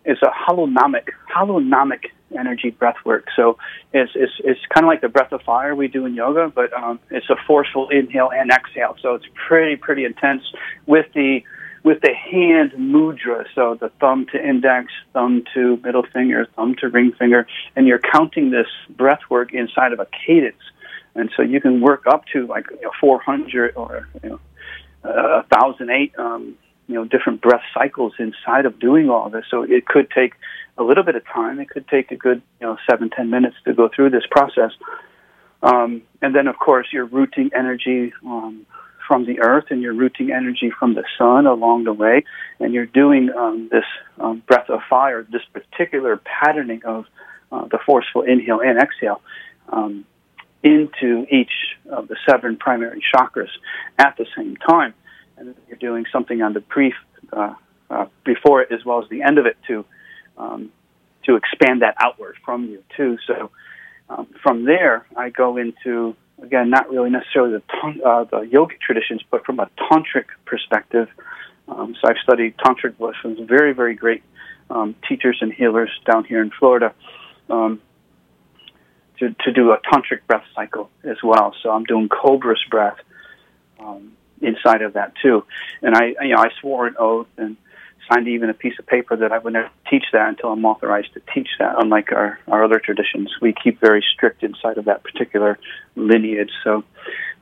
[0.06, 2.06] it's a holonomic, holonomic
[2.38, 3.26] energy breath work.
[3.34, 3.58] So
[3.92, 6.72] it's it's it's kind of like the breath of fire we do in yoga, but
[6.72, 8.96] um, it's a forceful inhale and exhale.
[9.02, 10.42] So it's pretty pretty intense
[10.86, 11.40] with the
[11.82, 16.88] with the hand mudra, so the thumb to index, thumb to middle finger, thumb to
[16.88, 20.62] ring finger, and you're counting this breath work inside of a cadence.
[21.14, 24.40] And so you can work up to like you know, 400 or you know,
[25.04, 26.56] uh, 1008 um,
[26.88, 29.44] you know different breath cycles inside of doing all this.
[29.50, 30.34] So it could take
[30.78, 31.60] a little bit of time.
[31.60, 34.72] It could take a good you know seven ten minutes to go through this process.
[35.62, 38.66] Um, and then, of course, you're rooting energy um,
[39.06, 42.24] from the earth and you're rooting energy from the sun along the way.
[42.60, 43.84] And you're doing um, this
[44.18, 47.06] um, breath of fire, this particular patterning of
[47.52, 49.20] uh, the forceful inhale and exhale
[49.68, 50.04] um,
[50.62, 51.52] into each
[51.90, 53.50] of the seven primary chakras
[53.98, 54.94] at the same time.
[55.38, 56.94] And you're doing something on the pre,
[57.32, 57.54] uh,
[57.90, 59.84] uh, before it as well as the end of it to
[60.38, 60.70] um,
[61.24, 63.18] to expand that outward from you too.
[63.26, 63.50] So
[64.08, 69.22] um, from there, I go into again not really necessarily the uh, the yogic traditions,
[69.30, 71.08] but from a tantric perspective.
[71.68, 74.22] Um, so I've studied tantric with some very very great
[74.70, 76.94] um, teachers and healers down here in Florida.
[77.48, 77.80] Um,
[79.18, 81.54] to, to do a tantric breath cycle as well.
[81.62, 82.98] So I'm doing cobra's breath
[83.78, 85.44] um, inside of that too.
[85.82, 87.56] And I, you know, I swore an oath and
[88.10, 91.14] signed even a piece of paper that I would never teach that until I'm authorized
[91.14, 91.74] to teach that.
[91.78, 95.58] Unlike our, our other traditions, we keep very strict inside of that particular
[95.96, 96.50] lineage.
[96.62, 96.84] So,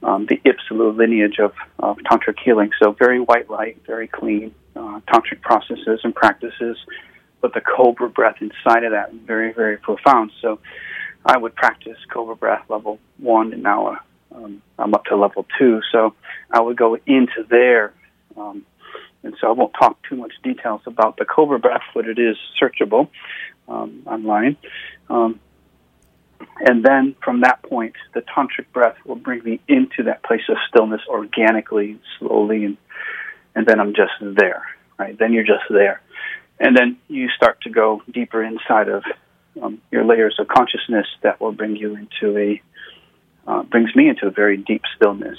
[0.03, 2.71] um, the Ipsalu lineage of, of tantric healing.
[2.83, 6.77] So, very white light, very clean uh, tantric processes and practices,
[7.41, 10.31] but the cobra breath inside of that very, very profound.
[10.41, 10.61] So,
[11.27, 13.97] I would practice cobra breath level one, now uh,
[14.35, 15.81] um, I'm up to level two.
[15.93, 16.15] So,
[16.51, 17.93] I would go into there.
[18.37, 18.65] Um,
[19.23, 22.37] and so I won't talk too much details about the Cobra breath, but it is
[22.61, 23.09] searchable
[23.69, 24.57] um, online.
[25.09, 25.41] Um,
[26.61, 30.57] and then from that point, the tantric breath will bring me into that place of
[30.69, 32.77] stillness organically, slowly, and
[33.57, 34.65] and then I'm just there.
[34.99, 35.19] Right?
[35.19, 36.03] Then you're just there,
[36.61, 39.05] and then you start to go deeper inside of
[39.63, 42.63] um, your layers of consciousness that will bring you into a
[43.47, 45.39] uh, brings me into a very deep stillness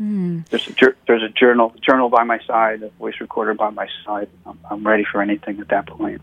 [0.00, 0.48] Mm.
[0.48, 0.74] There's a
[1.06, 4.28] there's a journal journal by my side, a voice recorder by my side.
[4.44, 6.20] I'm, I'm ready for anything at that point.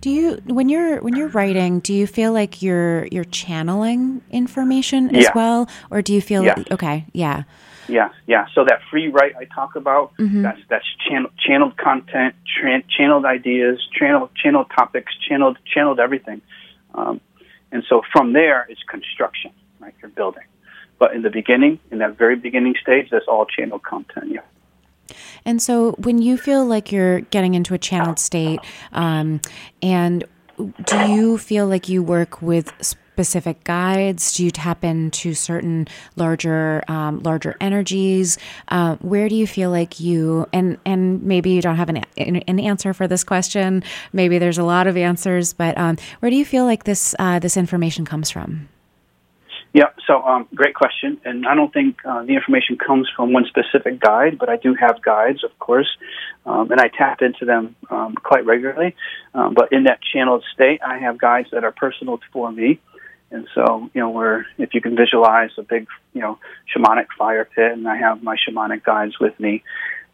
[0.00, 5.16] Do you when you're when you're writing, do you feel like you're you're channeling information
[5.16, 5.32] as yeah.
[5.34, 6.54] well, or do you feel yeah.
[6.58, 7.44] like, okay, yeah,
[7.88, 8.46] yeah, yeah.
[8.54, 10.42] So that free write I talk about, mm-hmm.
[10.42, 12.34] that's that's channel, channeled content,
[12.94, 16.42] channeled ideas, channeled channeled topics, channeled channeled everything,
[16.94, 17.22] um,
[17.72, 19.50] and so from there it's construction,
[19.88, 19.94] right?
[20.02, 20.44] You're building.
[20.98, 24.32] But in the beginning, in that very beginning stage, that's all channel content.
[24.32, 24.40] Yeah.
[25.44, 28.60] And so, when you feel like you're getting into a channeled state,
[28.92, 29.40] um,
[29.80, 30.24] and
[30.84, 34.34] do you feel like you work with specific guides?
[34.34, 38.36] Do you tap into certain larger, um, larger energies?
[38.68, 42.58] Uh, where do you feel like you and and maybe you don't have an an
[42.60, 43.82] answer for this question.
[44.12, 47.38] Maybe there's a lot of answers, but um, where do you feel like this uh,
[47.38, 48.68] this information comes from?
[49.74, 51.20] Yeah, so um, great question.
[51.24, 54.74] And I don't think uh, the information comes from one specific guide, but I do
[54.74, 55.88] have guides, of course,
[56.46, 58.96] um, and I tap into them um, quite regularly.
[59.34, 62.80] Um, but in that channeled state, I have guides that are personal for me.
[63.30, 66.38] And so, you know, where if you can visualize a big, you know,
[66.74, 69.62] shamanic fire pit, and I have my shamanic guides with me.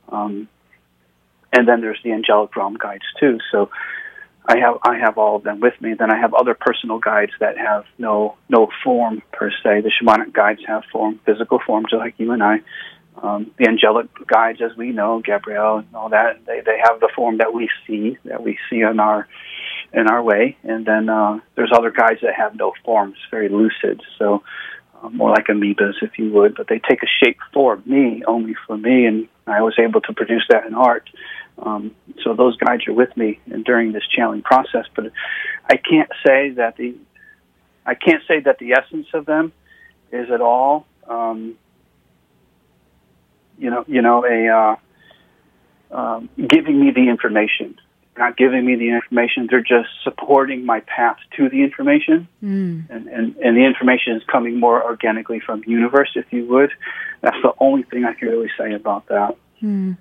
[0.08, 0.48] Um,
[1.52, 3.38] and then there's the angelic realm guides too.
[3.52, 3.70] So
[4.46, 5.94] I have I have all of them with me.
[5.98, 9.80] Then I have other personal guides that have no no form per se.
[9.80, 12.61] The shamanic guides have form, physical forms, like you and I.
[13.22, 17.11] Um, the angelic guides, as we know, Gabrielle and all that, they they have the
[17.14, 19.26] form that we see that we see in our
[19.94, 20.57] in our way.
[20.62, 24.02] And then uh, there's other guides that have no forms, very lucid.
[24.18, 24.42] So
[25.02, 28.54] uh, more like amoebas, if you would, but they take a shape for me, only
[28.66, 31.09] for me, and I was able to produce that in art.
[31.58, 34.86] Um, so those guides are with me during this channeling process.
[34.94, 35.12] But
[35.70, 36.96] I can't say that the
[37.86, 39.52] I can't say that the essence of them
[40.10, 41.56] is at all, um,
[43.58, 44.78] you know, you know, a
[45.92, 47.78] uh, um, giving me the information.
[48.16, 52.88] Not giving me the information; they're just supporting my path to the information, mm.
[52.88, 56.70] and, and and the information is coming more organically from the universe, if you would.
[57.22, 59.36] That's the only thing I can really say about that.
[59.60, 59.96] Mm.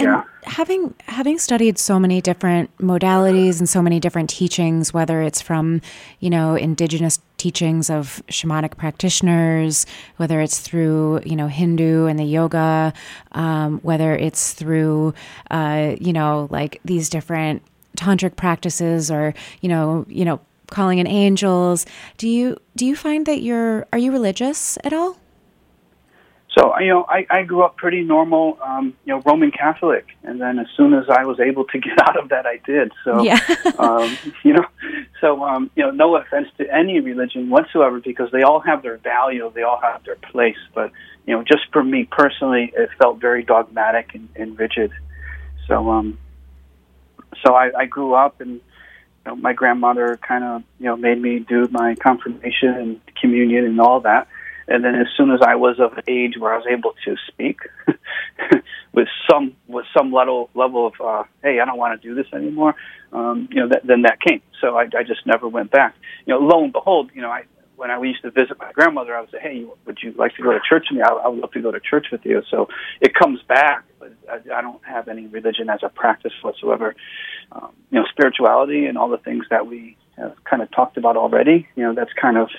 [0.00, 0.24] And yeah.
[0.44, 5.80] having having studied so many different modalities and so many different teachings, whether it's from
[6.20, 9.86] you know indigenous teachings of shamanic practitioners,
[10.16, 12.92] whether it's through you know Hindu and the yoga,
[13.32, 15.14] um, whether it's through
[15.50, 17.62] uh, you know like these different
[17.96, 20.40] tantric practices or you know you know
[20.70, 21.84] calling in angels.
[22.16, 25.18] Do you do you find that you're are you religious at all?
[26.56, 30.40] So you know, I, I grew up pretty normal, um, you know, Roman Catholic, and
[30.40, 32.92] then as soon as I was able to get out of that, I did.
[33.04, 33.38] So, yeah.
[33.78, 34.64] um, you know,
[35.20, 38.98] so um, you know, no offense to any religion whatsoever, because they all have their
[38.98, 40.58] value, they all have their place.
[40.74, 40.90] But
[41.26, 44.90] you know, just for me personally, it felt very dogmatic and, and rigid.
[45.68, 46.18] So, um,
[47.46, 48.60] so I, I grew up and you
[49.26, 53.80] know, my grandmother kind of you know made me do my confirmation and communion and
[53.80, 54.26] all that.
[54.70, 57.58] And then as soon as I was of age where I was able to speak
[58.92, 62.32] with some with some level level of uh, hey, I don't want to do this
[62.32, 62.76] anymore,
[63.12, 64.42] um, you know, that, then that came.
[64.60, 65.96] So I, I just never went back.
[66.24, 67.44] You know, lo and behold, you know, I
[67.80, 70.42] when I used to visit my grandmother, I would say, "Hey, would you like to
[70.42, 71.02] go to church with me?
[71.02, 72.68] I, I would love to go to church with you." So
[73.00, 76.94] it comes back, but I, I don't have any religion as a practice whatsoever.
[77.50, 81.16] Um, you know, spirituality and all the things that we have kind of talked about
[81.16, 81.66] already.
[81.74, 82.50] You know, that's kind of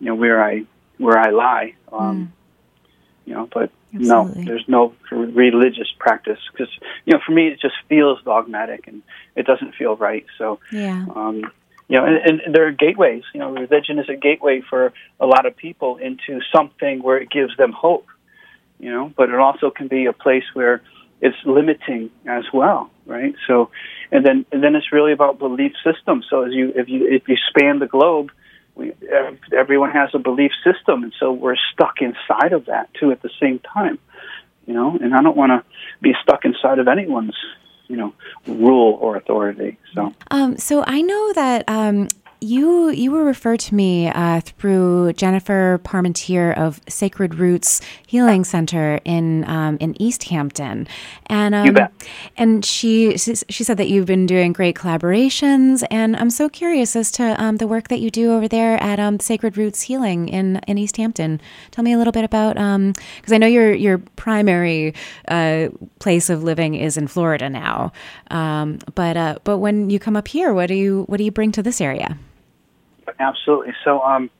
[0.00, 0.64] you know where I
[0.98, 1.74] where I lie.
[1.92, 2.88] Um, mm.
[3.26, 4.44] You know, but Absolutely.
[4.44, 6.68] no, there's no religious practice because
[7.06, 9.02] you know for me it just feels dogmatic and
[9.34, 10.26] it doesn't feel right.
[10.38, 11.06] So yeah.
[11.14, 11.44] Um,
[11.88, 13.24] you know, and, and there are gateways.
[13.34, 17.30] You know, religion is a gateway for a lot of people into something where it
[17.30, 18.06] gives them hope.
[18.78, 20.82] You know, but it also can be a place where
[21.20, 23.34] it's limiting as well, right?
[23.46, 23.70] So,
[24.10, 26.26] and then and then it's really about belief systems.
[26.28, 28.30] So as you if you if you span the globe,
[28.74, 28.92] we
[29.56, 33.30] everyone has a belief system, and so we're stuck inside of that too at the
[33.40, 33.98] same time.
[34.66, 35.64] You know, and I don't want to
[36.00, 37.36] be stuck inside of anyone's
[37.88, 38.14] you know
[38.46, 39.78] rule or authority.
[39.94, 42.08] So, um, so I know that um,
[42.44, 49.00] you you were referred to me uh, through Jennifer Parmentier of Sacred Roots Healing Center
[49.04, 50.86] in um, in Easthampton,
[51.26, 51.88] and um,
[52.36, 57.10] and she she said that you've been doing great collaborations, and I'm so curious as
[57.12, 60.60] to um, the work that you do over there at um, Sacred Roots Healing in
[60.68, 61.40] in Easthampton.
[61.70, 64.94] Tell me a little bit about because um, I know your your primary
[65.28, 65.68] uh,
[65.98, 67.92] place of living is in Florida now,
[68.30, 71.32] um, but uh, but when you come up here, what do you what do you
[71.32, 72.18] bring to this area?
[73.18, 73.72] Absolutely.
[73.84, 74.30] So um,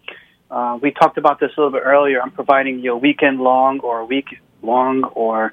[0.50, 2.22] uh, we talked about this a little bit earlier.
[2.22, 4.26] I'm providing you a weekend long or a week
[4.62, 5.52] long or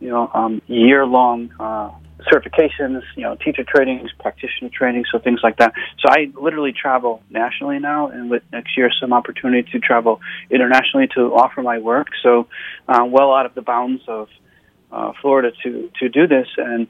[0.00, 1.90] you know um, year long uh,
[2.30, 5.72] certifications, you know, teacher trainings, practitioner trainings, so things like that.
[5.98, 11.08] So I literally travel nationally now, and with next year some opportunity to travel internationally
[11.14, 12.08] to offer my work.
[12.22, 12.48] So
[12.88, 14.28] uh, well out of the bounds of
[14.90, 16.88] uh, Florida to to do this and.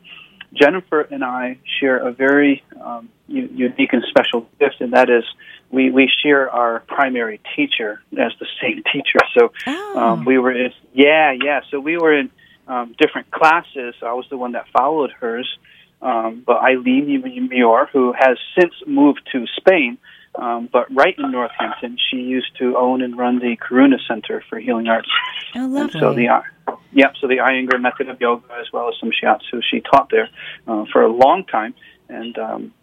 [0.55, 5.25] Jennifer and I share a very um, unique and special gift, and that is
[5.73, 9.19] we, we share our primary teacher as the same teacher.
[9.37, 9.99] So oh.
[9.99, 11.63] um, we were in, yeah, yeah.
[11.71, 12.31] So we were in
[12.69, 13.95] um, different classes.
[14.03, 15.49] I was the one that followed hers.
[16.01, 19.99] Um, but Eileen Muir, who has since moved to Spain,
[20.35, 24.59] um, but right in Northampton, she used to own and run the Karuna Center for
[24.59, 25.09] Healing Arts.
[25.55, 25.81] Oh, lovely.
[25.81, 26.43] And so the
[26.93, 30.29] yeah, so the Iyengar method of yoga as well as some shiatsu she taught there
[30.67, 31.75] uh, for a long time,
[32.09, 32.75] and um,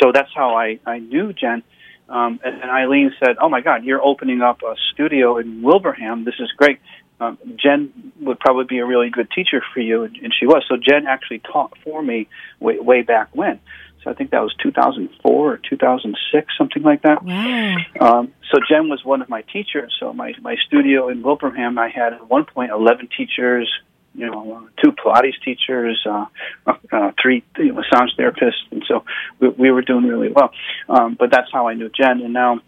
[0.00, 1.62] so that's how I I knew Jen.
[2.10, 6.24] Um, and, and Eileen said, "Oh my God, you're opening up a studio in Wilbraham.
[6.24, 6.80] This is great.
[7.20, 10.64] Um, Jen would probably be a really good teacher for you," and, and she was.
[10.68, 13.60] So Jen actually taught for me way, way back when.
[14.02, 17.22] So I think that was 2004 or 2006, something like that.
[17.22, 17.76] Wow.
[18.00, 19.94] Um, so Jen was one of my teachers.
[20.00, 23.70] So my my studio in Wilbraham, I had at one point 11 teachers,
[24.14, 26.26] you know, two Pilates teachers, uh,
[26.66, 29.04] uh, three you know, massage therapists, and so
[29.38, 30.50] we, we were doing really well.
[30.88, 32.60] Um, but that's how I knew Jen, and now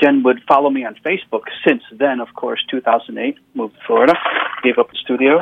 [0.00, 1.42] Jen would follow me on Facebook.
[1.66, 4.14] Since then, of course, 2008, moved to Florida,
[4.62, 5.40] gave up the studio,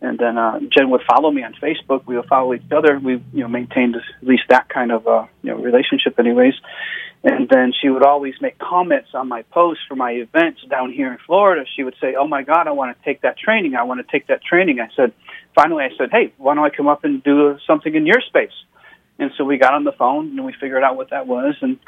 [0.00, 2.06] and then uh, Jen would follow me on Facebook.
[2.06, 2.98] We would follow each other.
[2.98, 6.54] We you know maintained at least that kind of uh, you know relationship, anyways.
[7.24, 11.10] And then she would always make comments on my posts for my events down here
[11.10, 11.64] in Florida.
[11.74, 13.74] She would say, "Oh my God, I want to take that training.
[13.74, 15.12] I want to take that training." I said,
[15.54, 18.54] finally, I said, "Hey, why don't I come up and do something in your space?"
[19.18, 21.78] And so we got on the phone and we figured out what that was, and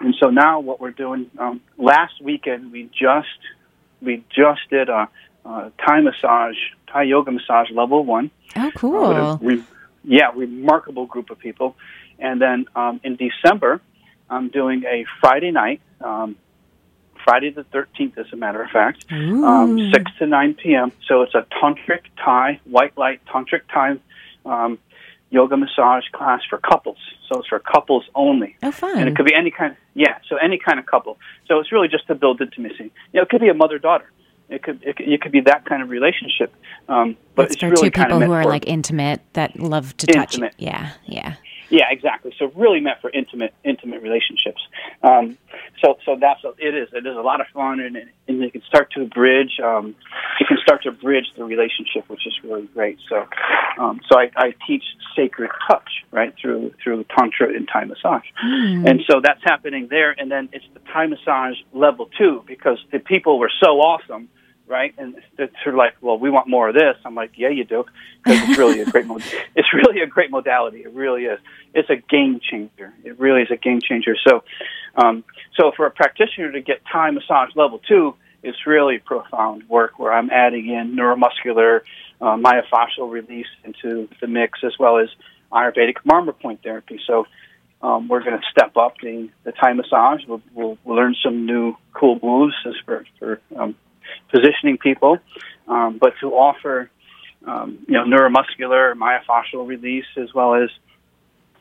[0.00, 1.30] and so now what we're doing.
[1.38, 3.28] Um, last weekend we just
[4.02, 5.08] we just did a,
[5.44, 6.56] a Thai massage,
[6.88, 8.30] Thai yoga massage level one.
[8.56, 9.04] Oh, cool!
[9.04, 9.64] Uh, re-
[10.04, 11.76] yeah, remarkable group of people.
[12.18, 13.80] And then um, in December,
[14.28, 16.36] I'm doing a Friday night, um,
[17.24, 20.92] Friday the 13th, as a matter of fact, um, 6 to 9 p.m.
[21.06, 23.96] So it's a tantric Thai, white light tantric Thai
[24.44, 24.78] um,
[25.30, 26.98] yoga massage class for couples.
[27.28, 28.56] So it's for couples only.
[28.62, 28.98] Oh, fun.
[28.98, 31.18] And it could be any kind, yeah, so any kind of couple.
[31.46, 32.84] So it's really just to build intimacy.
[32.84, 34.10] You know, it could be a mother daughter.
[34.50, 36.52] It could, it could it could be that kind of relationship,
[36.88, 40.06] um, but it's, it's for really two people who are like intimate that love to
[40.12, 40.52] intimate.
[40.52, 40.60] touch.
[40.60, 41.36] Yeah, yeah.
[41.70, 42.34] Yeah, exactly.
[42.36, 44.60] So really meant for intimate intimate relationships.
[45.02, 45.38] Um,
[45.82, 48.62] so so that's it is it is a lot of fun and and you can
[48.62, 49.94] start to bridge um,
[50.40, 52.98] you can start to bridge the relationship, which is really great.
[53.08, 53.24] So
[53.78, 54.82] um, so I, I teach
[55.16, 58.90] sacred touch right through through tantra and Thai massage, mm.
[58.90, 60.10] and so that's happening there.
[60.10, 64.28] And then it's the Thai massage level two because the people were so awesome
[64.70, 64.94] right?
[64.96, 66.96] And it's sort of like, well, we want more of this.
[67.04, 67.84] I'm like, yeah, you do,
[68.22, 69.22] because it's really a great mod-
[69.56, 70.82] it's really a great modality.
[70.82, 71.40] It really is.
[71.74, 72.94] It's a game changer.
[73.04, 74.16] It really is a game changer.
[74.26, 74.44] So,
[74.94, 75.24] um,
[75.56, 80.12] so for a practitioner to get Thai massage level two, it's really profound work where
[80.12, 81.80] I'm adding in neuromuscular,
[82.20, 85.08] uh, myofascial release into the mix, as well as
[85.52, 87.00] Ayurvedic marma point therapy.
[87.06, 87.26] So.
[87.82, 90.20] Um, we're going to step up the, the Thai massage.
[90.28, 93.74] We'll, we'll, we'll learn some new cool moves as for, for um,
[94.30, 95.18] positioning people,
[95.68, 96.90] um, but to offer
[97.46, 100.68] um, you know neuromuscular myofascial release as well as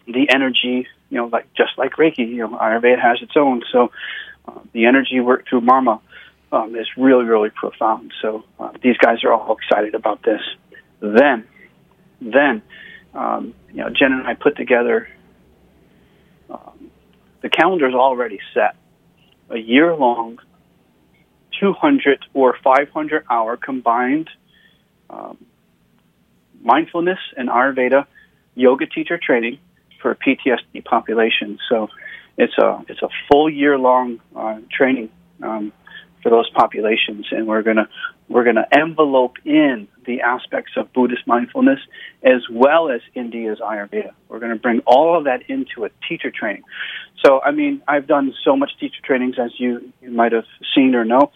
[0.05, 3.63] the energy you know like just like Reiki you know Ayurveda has its own.
[3.71, 3.91] So
[4.47, 6.01] uh, the energy work through Marma
[6.51, 8.11] um, is really really profound.
[8.21, 10.41] So uh, these guys are all excited about this.
[10.99, 11.47] Then
[12.21, 12.61] then
[13.13, 15.07] um, you know Jen and I put together
[16.49, 16.91] um,
[17.41, 18.75] the calendar is already set.
[19.51, 20.39] A year long
[21.59, 24.29] 200 or 500 hour combined
[25.09, 25.37] um,
[26.61, 28.05] mindfulness and Ayurveda
[28.55, 29.59] yoga teacher training
[30.01, 31.59] for PTSD population.
[31.69, 31.89] So
[32.37, 35.09] it's a it's a full year long uh, training
[35.41, 35.73] um,
[36.21, 37.89] for those populations, and we're gonna
[38.27, 41.79] we're gonna envelope in the aspects of Buddhist mindfulness
[42.23, 44.11] as well as India's Ayurveda.
[44.27, 46.63] We're to bring all of that into a teacher training.
[47.25, 50.95] So, I mean, I've done so much teacher trainings as you, you might have seen
[50.95, 51.31] or know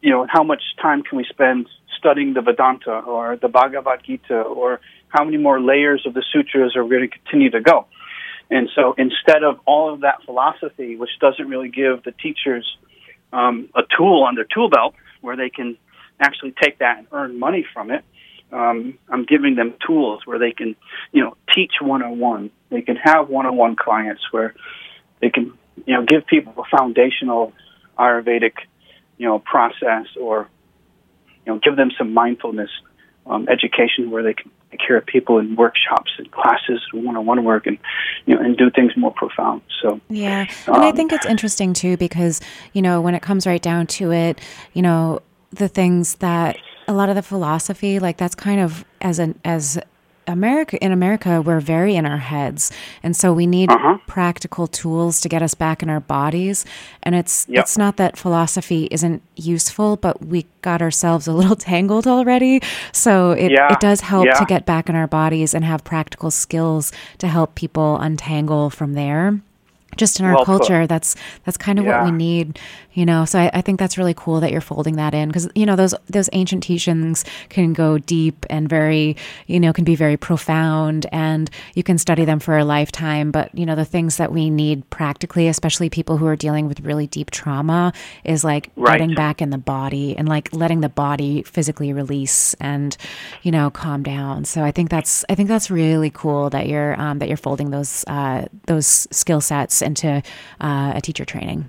[0.00, 1.66] you know, how much time can we spend
[1.98, 6.76] studying the Vedanta or the Bhagavad Gita or how many more layers of the sutras
[6.76, 7.86] are we going to continue to go?
[8.50, 12.66] And so instead of all of that philosophy, which doesn't really give the teachers
[13.32, 15.76] um, a tool on their tool belt where they can
[16.18, 18.04] actually take that and earn money from it,
[18.52, 20.74] um, I'm giving them tools where they can,
[21.12, 22.50] you know, teach one-on-one.
[22.70, 24.54] They can have one-on-one clients where
[25.20, 25.52] they can,
[25.86, 27.52] you know, give people a foundational
[27.96, 28.54] Ayurvedic
[29.20, 30.48] you know, process or,
[31.44, 32.70] you know, give them some mindfulness
[33.26, 37.44] um, education where they can take care of people in workshops and classes and one-on-one
[37.44, 37.76] work and
[38.24, 39.60] you know and do things more profound.
[39.82, 40.46] So yeah.
[40.66, 42.40] And um, i think it's interesting too because
[42.72, 44.40] you know when it comes right down to it
[44.72, 46.56] you know the things that
[46.88, 49.78] a lot of the philosophy like that's kind of as an as
[50.26, 52.70] America in America we're very in our heads
[53.02, 53.98] and so we need uh-huh.
[54.06, 56.64] practical tools to get us back in our bodies
[57.02, 57.62] and it's yep.
[57.62, 62.60] it's not that philosophy isn't useful but we got ourselves a little tangled already
[62.92, 63.72] so it, yeah.
[63.72, 64.34] it does help yeah.
[64.34, 68.94] to get back in our bodies and have practical skills to help people untangle from
[68.94, 69.40] there
[70.00, 70.88] just in our well culture put.
[70.88, 72.02] that's that's kind of yeah.
[72.02, 72.58] what we need
[72.92, 75.48] you know so I, I, think that's really cool that you're folding that in because
[75.54, 79.94] you know those those ancient teachings can go deep and very you know can be
[79.94, 84.16] very profound and you can study them for a lifetime but you know the things
[84.16, 87.92] that we need practically especially people who are dealing with really deep trauma
[88.24, 88.98] is like right.
[88.98, 92.96] getting back in the body and like letting the body physically release and
[93.42, 96.98] you know calm down so i think that's i think that's really cool that you're
[97.00, 100.22] um, that you're folding those uh, those skill sets into
[100.60, 101.68] uh, a teacher training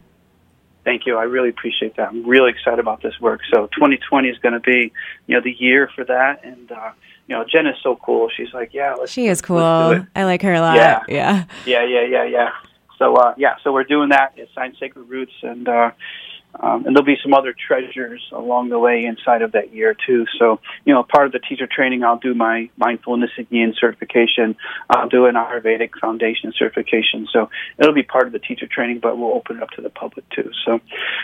[0.84, 1.18] Thank you.
[1.18, 2.10] I really appreciate that.
[2.10, 3.42] I'm really excited about this work.
[3.54, 4.92] So 2020 is going to be,
[5.28, 6.44] you know, the year for that.
[6.44, 6.92] And, uh,
[7.28, 8.30] you know, Jen is so cool.
[8.36, 9.60] She's like, yeah, she is cool.
[9.60, 10.76] I like her a lot.
[10.76, 11.04] Yeah.
[11.08, 11.46] Yeah.
[11.66, 11.86] Yeah.
[11.86, 12.04] Yeah.
[12.04, 12.24] Yeah.
[12.24, 12.50] Yeah.
[12.98, 15.34] So, uh, yeah, so we're doing that at Sign Sacred Roots.
[15.44, 15.92] And, uh,
[16.60, 20.26] um, and there'll be some other treasures along the way inside of that year too.
[20.38, 24.56] So, you know, part of the teacher training, I'll do my mindfulness again certification.
[24.89, 27.28] I'll do an Ayurvedic foundation certification.
[27.32, 29.89] So it'll be part of the teacher training, but we'll open it up to the
[29.89, 30.52] public too.
[30.66, 30.80] So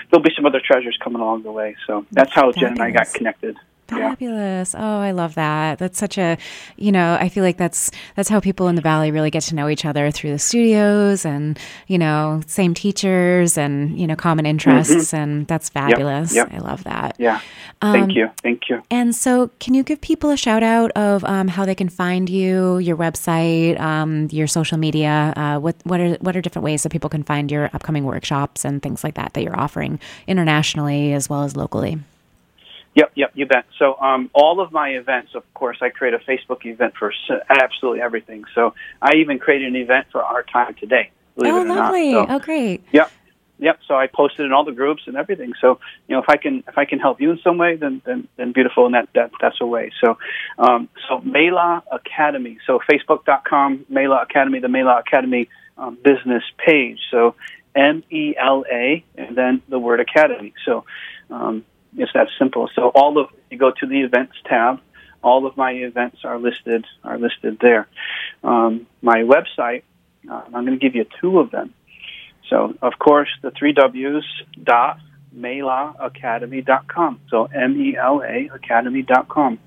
[0.10, 1.76] there'll be some other treasures coming along the way.
[1.86, 3.58] So that's how Jen and I got connected.
[3.88, 4.74] Fabulous.
[4.74, 4.80] Yeah.
[4.82, 5.80] Oh, I love that.
[5.80, 6.38] That's such a,
[6.76, 9.56] you know, I feel like that's that's how people in the valley really get to
[9.56, 11.58] know each other through the studios and,
[11.88, 15.16] you know, same teachers and, you know, common interests mm-hmm.
[15.16, 16.36] and that's fabulous.
[16.36, 16.52] Yep.
[16.52, 16.62] Yep.
[16.62, 17.16] I love that.
[17.18, 17.42] Yeah.
[17.82, 18.30] Um, Thank you.
[18.42, 18.82] Thank you.
[18.90, 22.30] And so, can you give people a shout out of um, how they can find
[22.30, 25.34] you, your website, um, your social media?
[25.36, 28.66] Uh, what what are what are different ways that people can find your upcoming workshops
[28.66, 32.00] and things like that that you're offering internationally as well as locally?
[32.98, 33.66] Yep, yep, you bet.
[33.78, 37.14] So um, all of my events, of course, I create a Facebook event for
[37.48, 38.44] absolutely everything.
[38.56, 41.12] So I even created an event for our time today.
[41.36, 42.12] Believe oh, it or lovely!
[42.14, 42.28] Not.
[42.28, 42.84] So, oh, great.
[42.92, 43.12] Yep,
[43.60, 43.80] yep.
[43.88, 45.54] So I posted in all the groups and everything.
[45.62, 48.02] So you know, if I can if I can help you in some way, then
[48.04, 49.92] then, then beautiful, and that, that that's a way.
[50.04, 50.18] So
[50.58, 52.58] um, so Mela Academy.
[52.66, 56.98] So Facebook.com Mela Academy, the Mela Academy um, business page.
[57.12, 57.36] So
[57.76, 60.56] M E L A, and then the word Academy.
[60.66, 60.84] So
[61.30, 61.64] um,
[61.96, 62.70] it's that simple.
[62.76, 64.80] So all of you go to the events tab.
[65.24, 67.88] All of my events are listed are listed there.
[68.44, 69.84] Um, my website.
[70.30, 71.74] Uh, I'm going to give you two of them.
[72.50, 74.26] So of course the three W's
[74.62, 75.00] dot
[75.36, 77.22] melaacademy.com.
[77.30, 79.60] So M-E-L-A academy.com.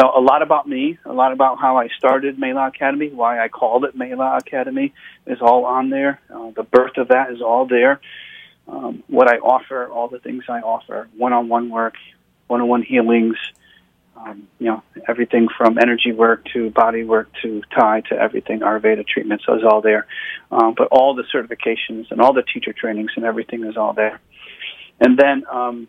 [0.00, 3.48] So a lot about me, a lot about how I started Mela Academy, why I
[3.48, 4.92] called it Mela Academy
[5.26, 6.20] is all on there.
[6.34, 8.00] Uh, the birth of that is all there.
[8.66, 11.94] Um, what I offer, all the things I offer, one-on-one work,
[12.46, 13.36] one-on-one healings,
[14.16, 19.06] um, you know, everything from energy work to body work to Thai to everything, Ayurveda
[19.06, 20.06] treatments is all there.
[20.50, 24.20] Um, but all the certifications and all the teacher trainings and everything is all there.
[25.00, 25.88] And then um,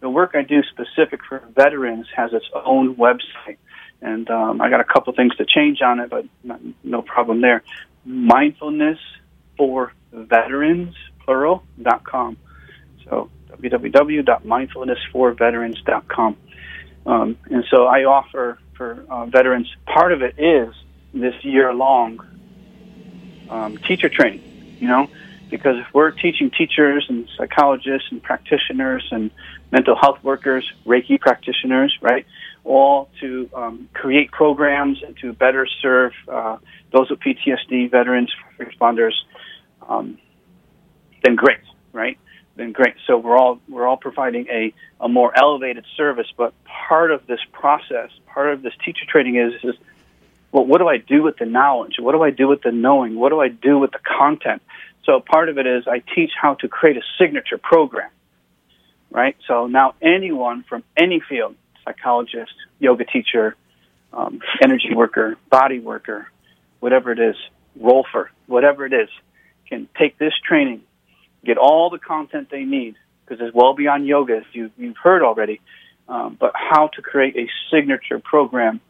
[0.00, 3.58] the work I do specific for veterans has its own website.
[4.02, 7.42] And um, I got a couple things to change on it, but not, no problem
[7.42, 7.62] there.
[8.06, 8.98] Mindfulness
[9.58, 10.94] for veterans,
[11.30, 12.36] plural, dot com.
[13.04, 16.36] So www.mindfulnessforveterans.com.
[17.06, 20.74] Um, and so I offer for uh, veterans, part of it is
[21.14, 22.18] this year long
[23.48, 24.42] um, teacher training,
[24.80, 25.08] you know,
[25.50, 29.30] because if we're teaching teachers and psychologists and practitioners and
[29.70, 32.26] mental health workers, Reiki practitioners, right,
[32.64, 36.56] all to um, create programs and to better serve uh,
[36.92, 39.14] those with PTSD, veterans, responders,
[39.88, 40.18] um,
[41.22, 41.60] then great,
[41.92, 42.18] right?
[42.56, 42.94] Then great.
[43.06, 46.26] So we're all we're all providing a, a more elevated service.
[46.36, 49.76] But part of this process, part of this teacher training is is
[50.52, 51.96] well, what do I do with the knowledge?
[52.00, 53.14] What do I do with the knowing?
[53.14, 54.62] What do I do with the content?
[55.04, 58.10] So part of it is I teach how to create a signature program,
[59.10, 59.36] right?
[59.46, 61.54] So now anyone from any field,
[61.84, 63.56] psychologist, yoga teacher,
[64.12, 66.28] um, energy worker, body worker,
[66.80, 67.36] whatever it is,
[67.80, 69.08] rolfer, whatever it is,
[69.68, 70.82] can take this training
[71.44, 75.22] get all the content they need because it's well beyond yoga, as you, you've heard
[75.22, 75.60] already,
[76.08, 78.80] um, but how to create a signature program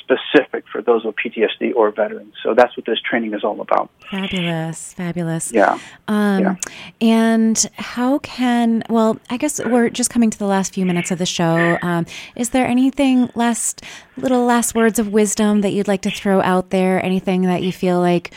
[0.00, 2.34] specific for those with PTSD or veterans.
[2.42, 3.90] So that's what this training is all about.
[4.10, 5.52] Fabulous, fabulous.
[5.52, 5.78] Yeah.
[6.06, 6.54] Um, yeah.
[7.00, 11.18] And how can, well, I guess we're just coming to the last few minutes of
[11.18, 11.78] the show.
[11.82, 13.82] Um, is there anything last,
[14.16, 17.04] little last words of wisdom that you'd like to throw out there?
[17.04, 18.32] Anything that you feel like,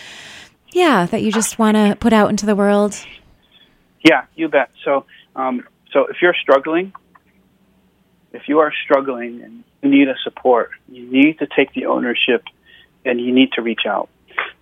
[0.71, 2.95] yeah, that you just want to put out into the world?
[4.03, 4.71] Yeah, you bet.
[4.85, 6.93] So, um, so if you're struggling,
[8.31, 12.43] if you are struggling and you need a support, you need to take the ownership
[13.05, 14.09] and you need to reach out.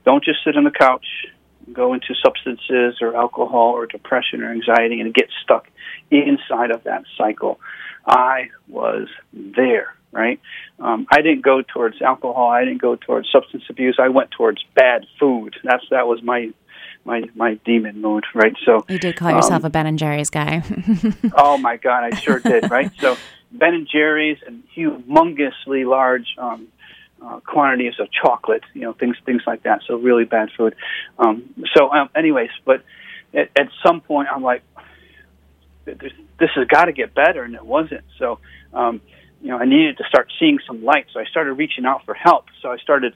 [0.06, 1.06] Don't just sit on the couch,
[1.72, 5.68] go into substances or alcohol or depression or anxiety and get stuck
[6.10, 7.60] inside of that cycle.
[8.06, 10.40] I was there, right?
[10.80, 12.50] Um, I didn't go towards alcohol.
[12.50, 13.98] I didn't go towards substance abuse.
[14.00, 15.56] I went towards bad food.
[15.64, 16.54] That's that was my
[17.08, 18.54] my my demon mode, right?
[18.66, 20.62] So you did call yourself um, a Ben and Jerry's guy.
[21.34, 22.92] oh my God, I sure did, right?
[23.00, 23.18] So
[23.52, 26.68] Ben and Jerry's and humongously large um,
[27.24, 29.82] uh, quantities of chocolate, you know, things things like that.
[29.88, 30.76] So really bad food.
[31.18, 32.84] Um, so, um, anyways, but
[33.34, 34.62] at, at some point, I'm like,
[35.86, 38.04] this has got to get better, and it wasn't.
[38.20, 38.40] So,
[38.74, 39.00] um,
[39.42, 41.06] you know, I needed to start seeing some light.
[41.14, 42.48] So I started reaching out for help.
[42.62, 43.16] So I started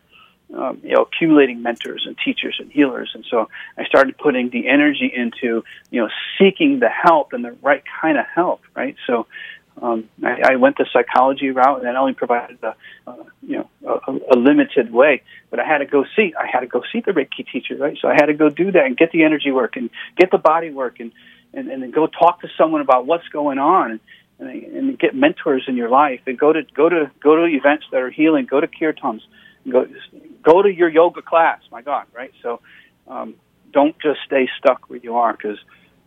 [0.54, 3.12] um, you know, accumulating mentors and teachers and healers.
[3.14, 7.52] And so I started putting the energy into, you know, seeking the help and the
[7.62, 8.96] right kind of help, right?
[9.08, 9.28] So
[9.82, 12.76] um, I, I went the psychology route, and that only provided a,
[13.08, 15.24] uh, you know, a, a limited way.
[15.50, 17.98] But I had to go see, I had to go see the Reiki teacher, right?
[18.02, 20.38] So I had to go do that and get the energy work and get the
[20.38, 21.12] body work and
[21.54, 23.92] and, and then go talk to someone about what's going on.
[23.92, 24.00] And,
[24.40, 28.02] and get mentors in your life and go to go to go to events that
[28.02, 29.22] are healing go to kirtans
[29.70, 29.86] go
[30.44, 31.60] go to your yoga class.
[31.72, 32.32] My God, right?
[32.42, 32.62] So
[33.08, 33.36] um,
[33.72, 35.58] don't just stay stuck where you are because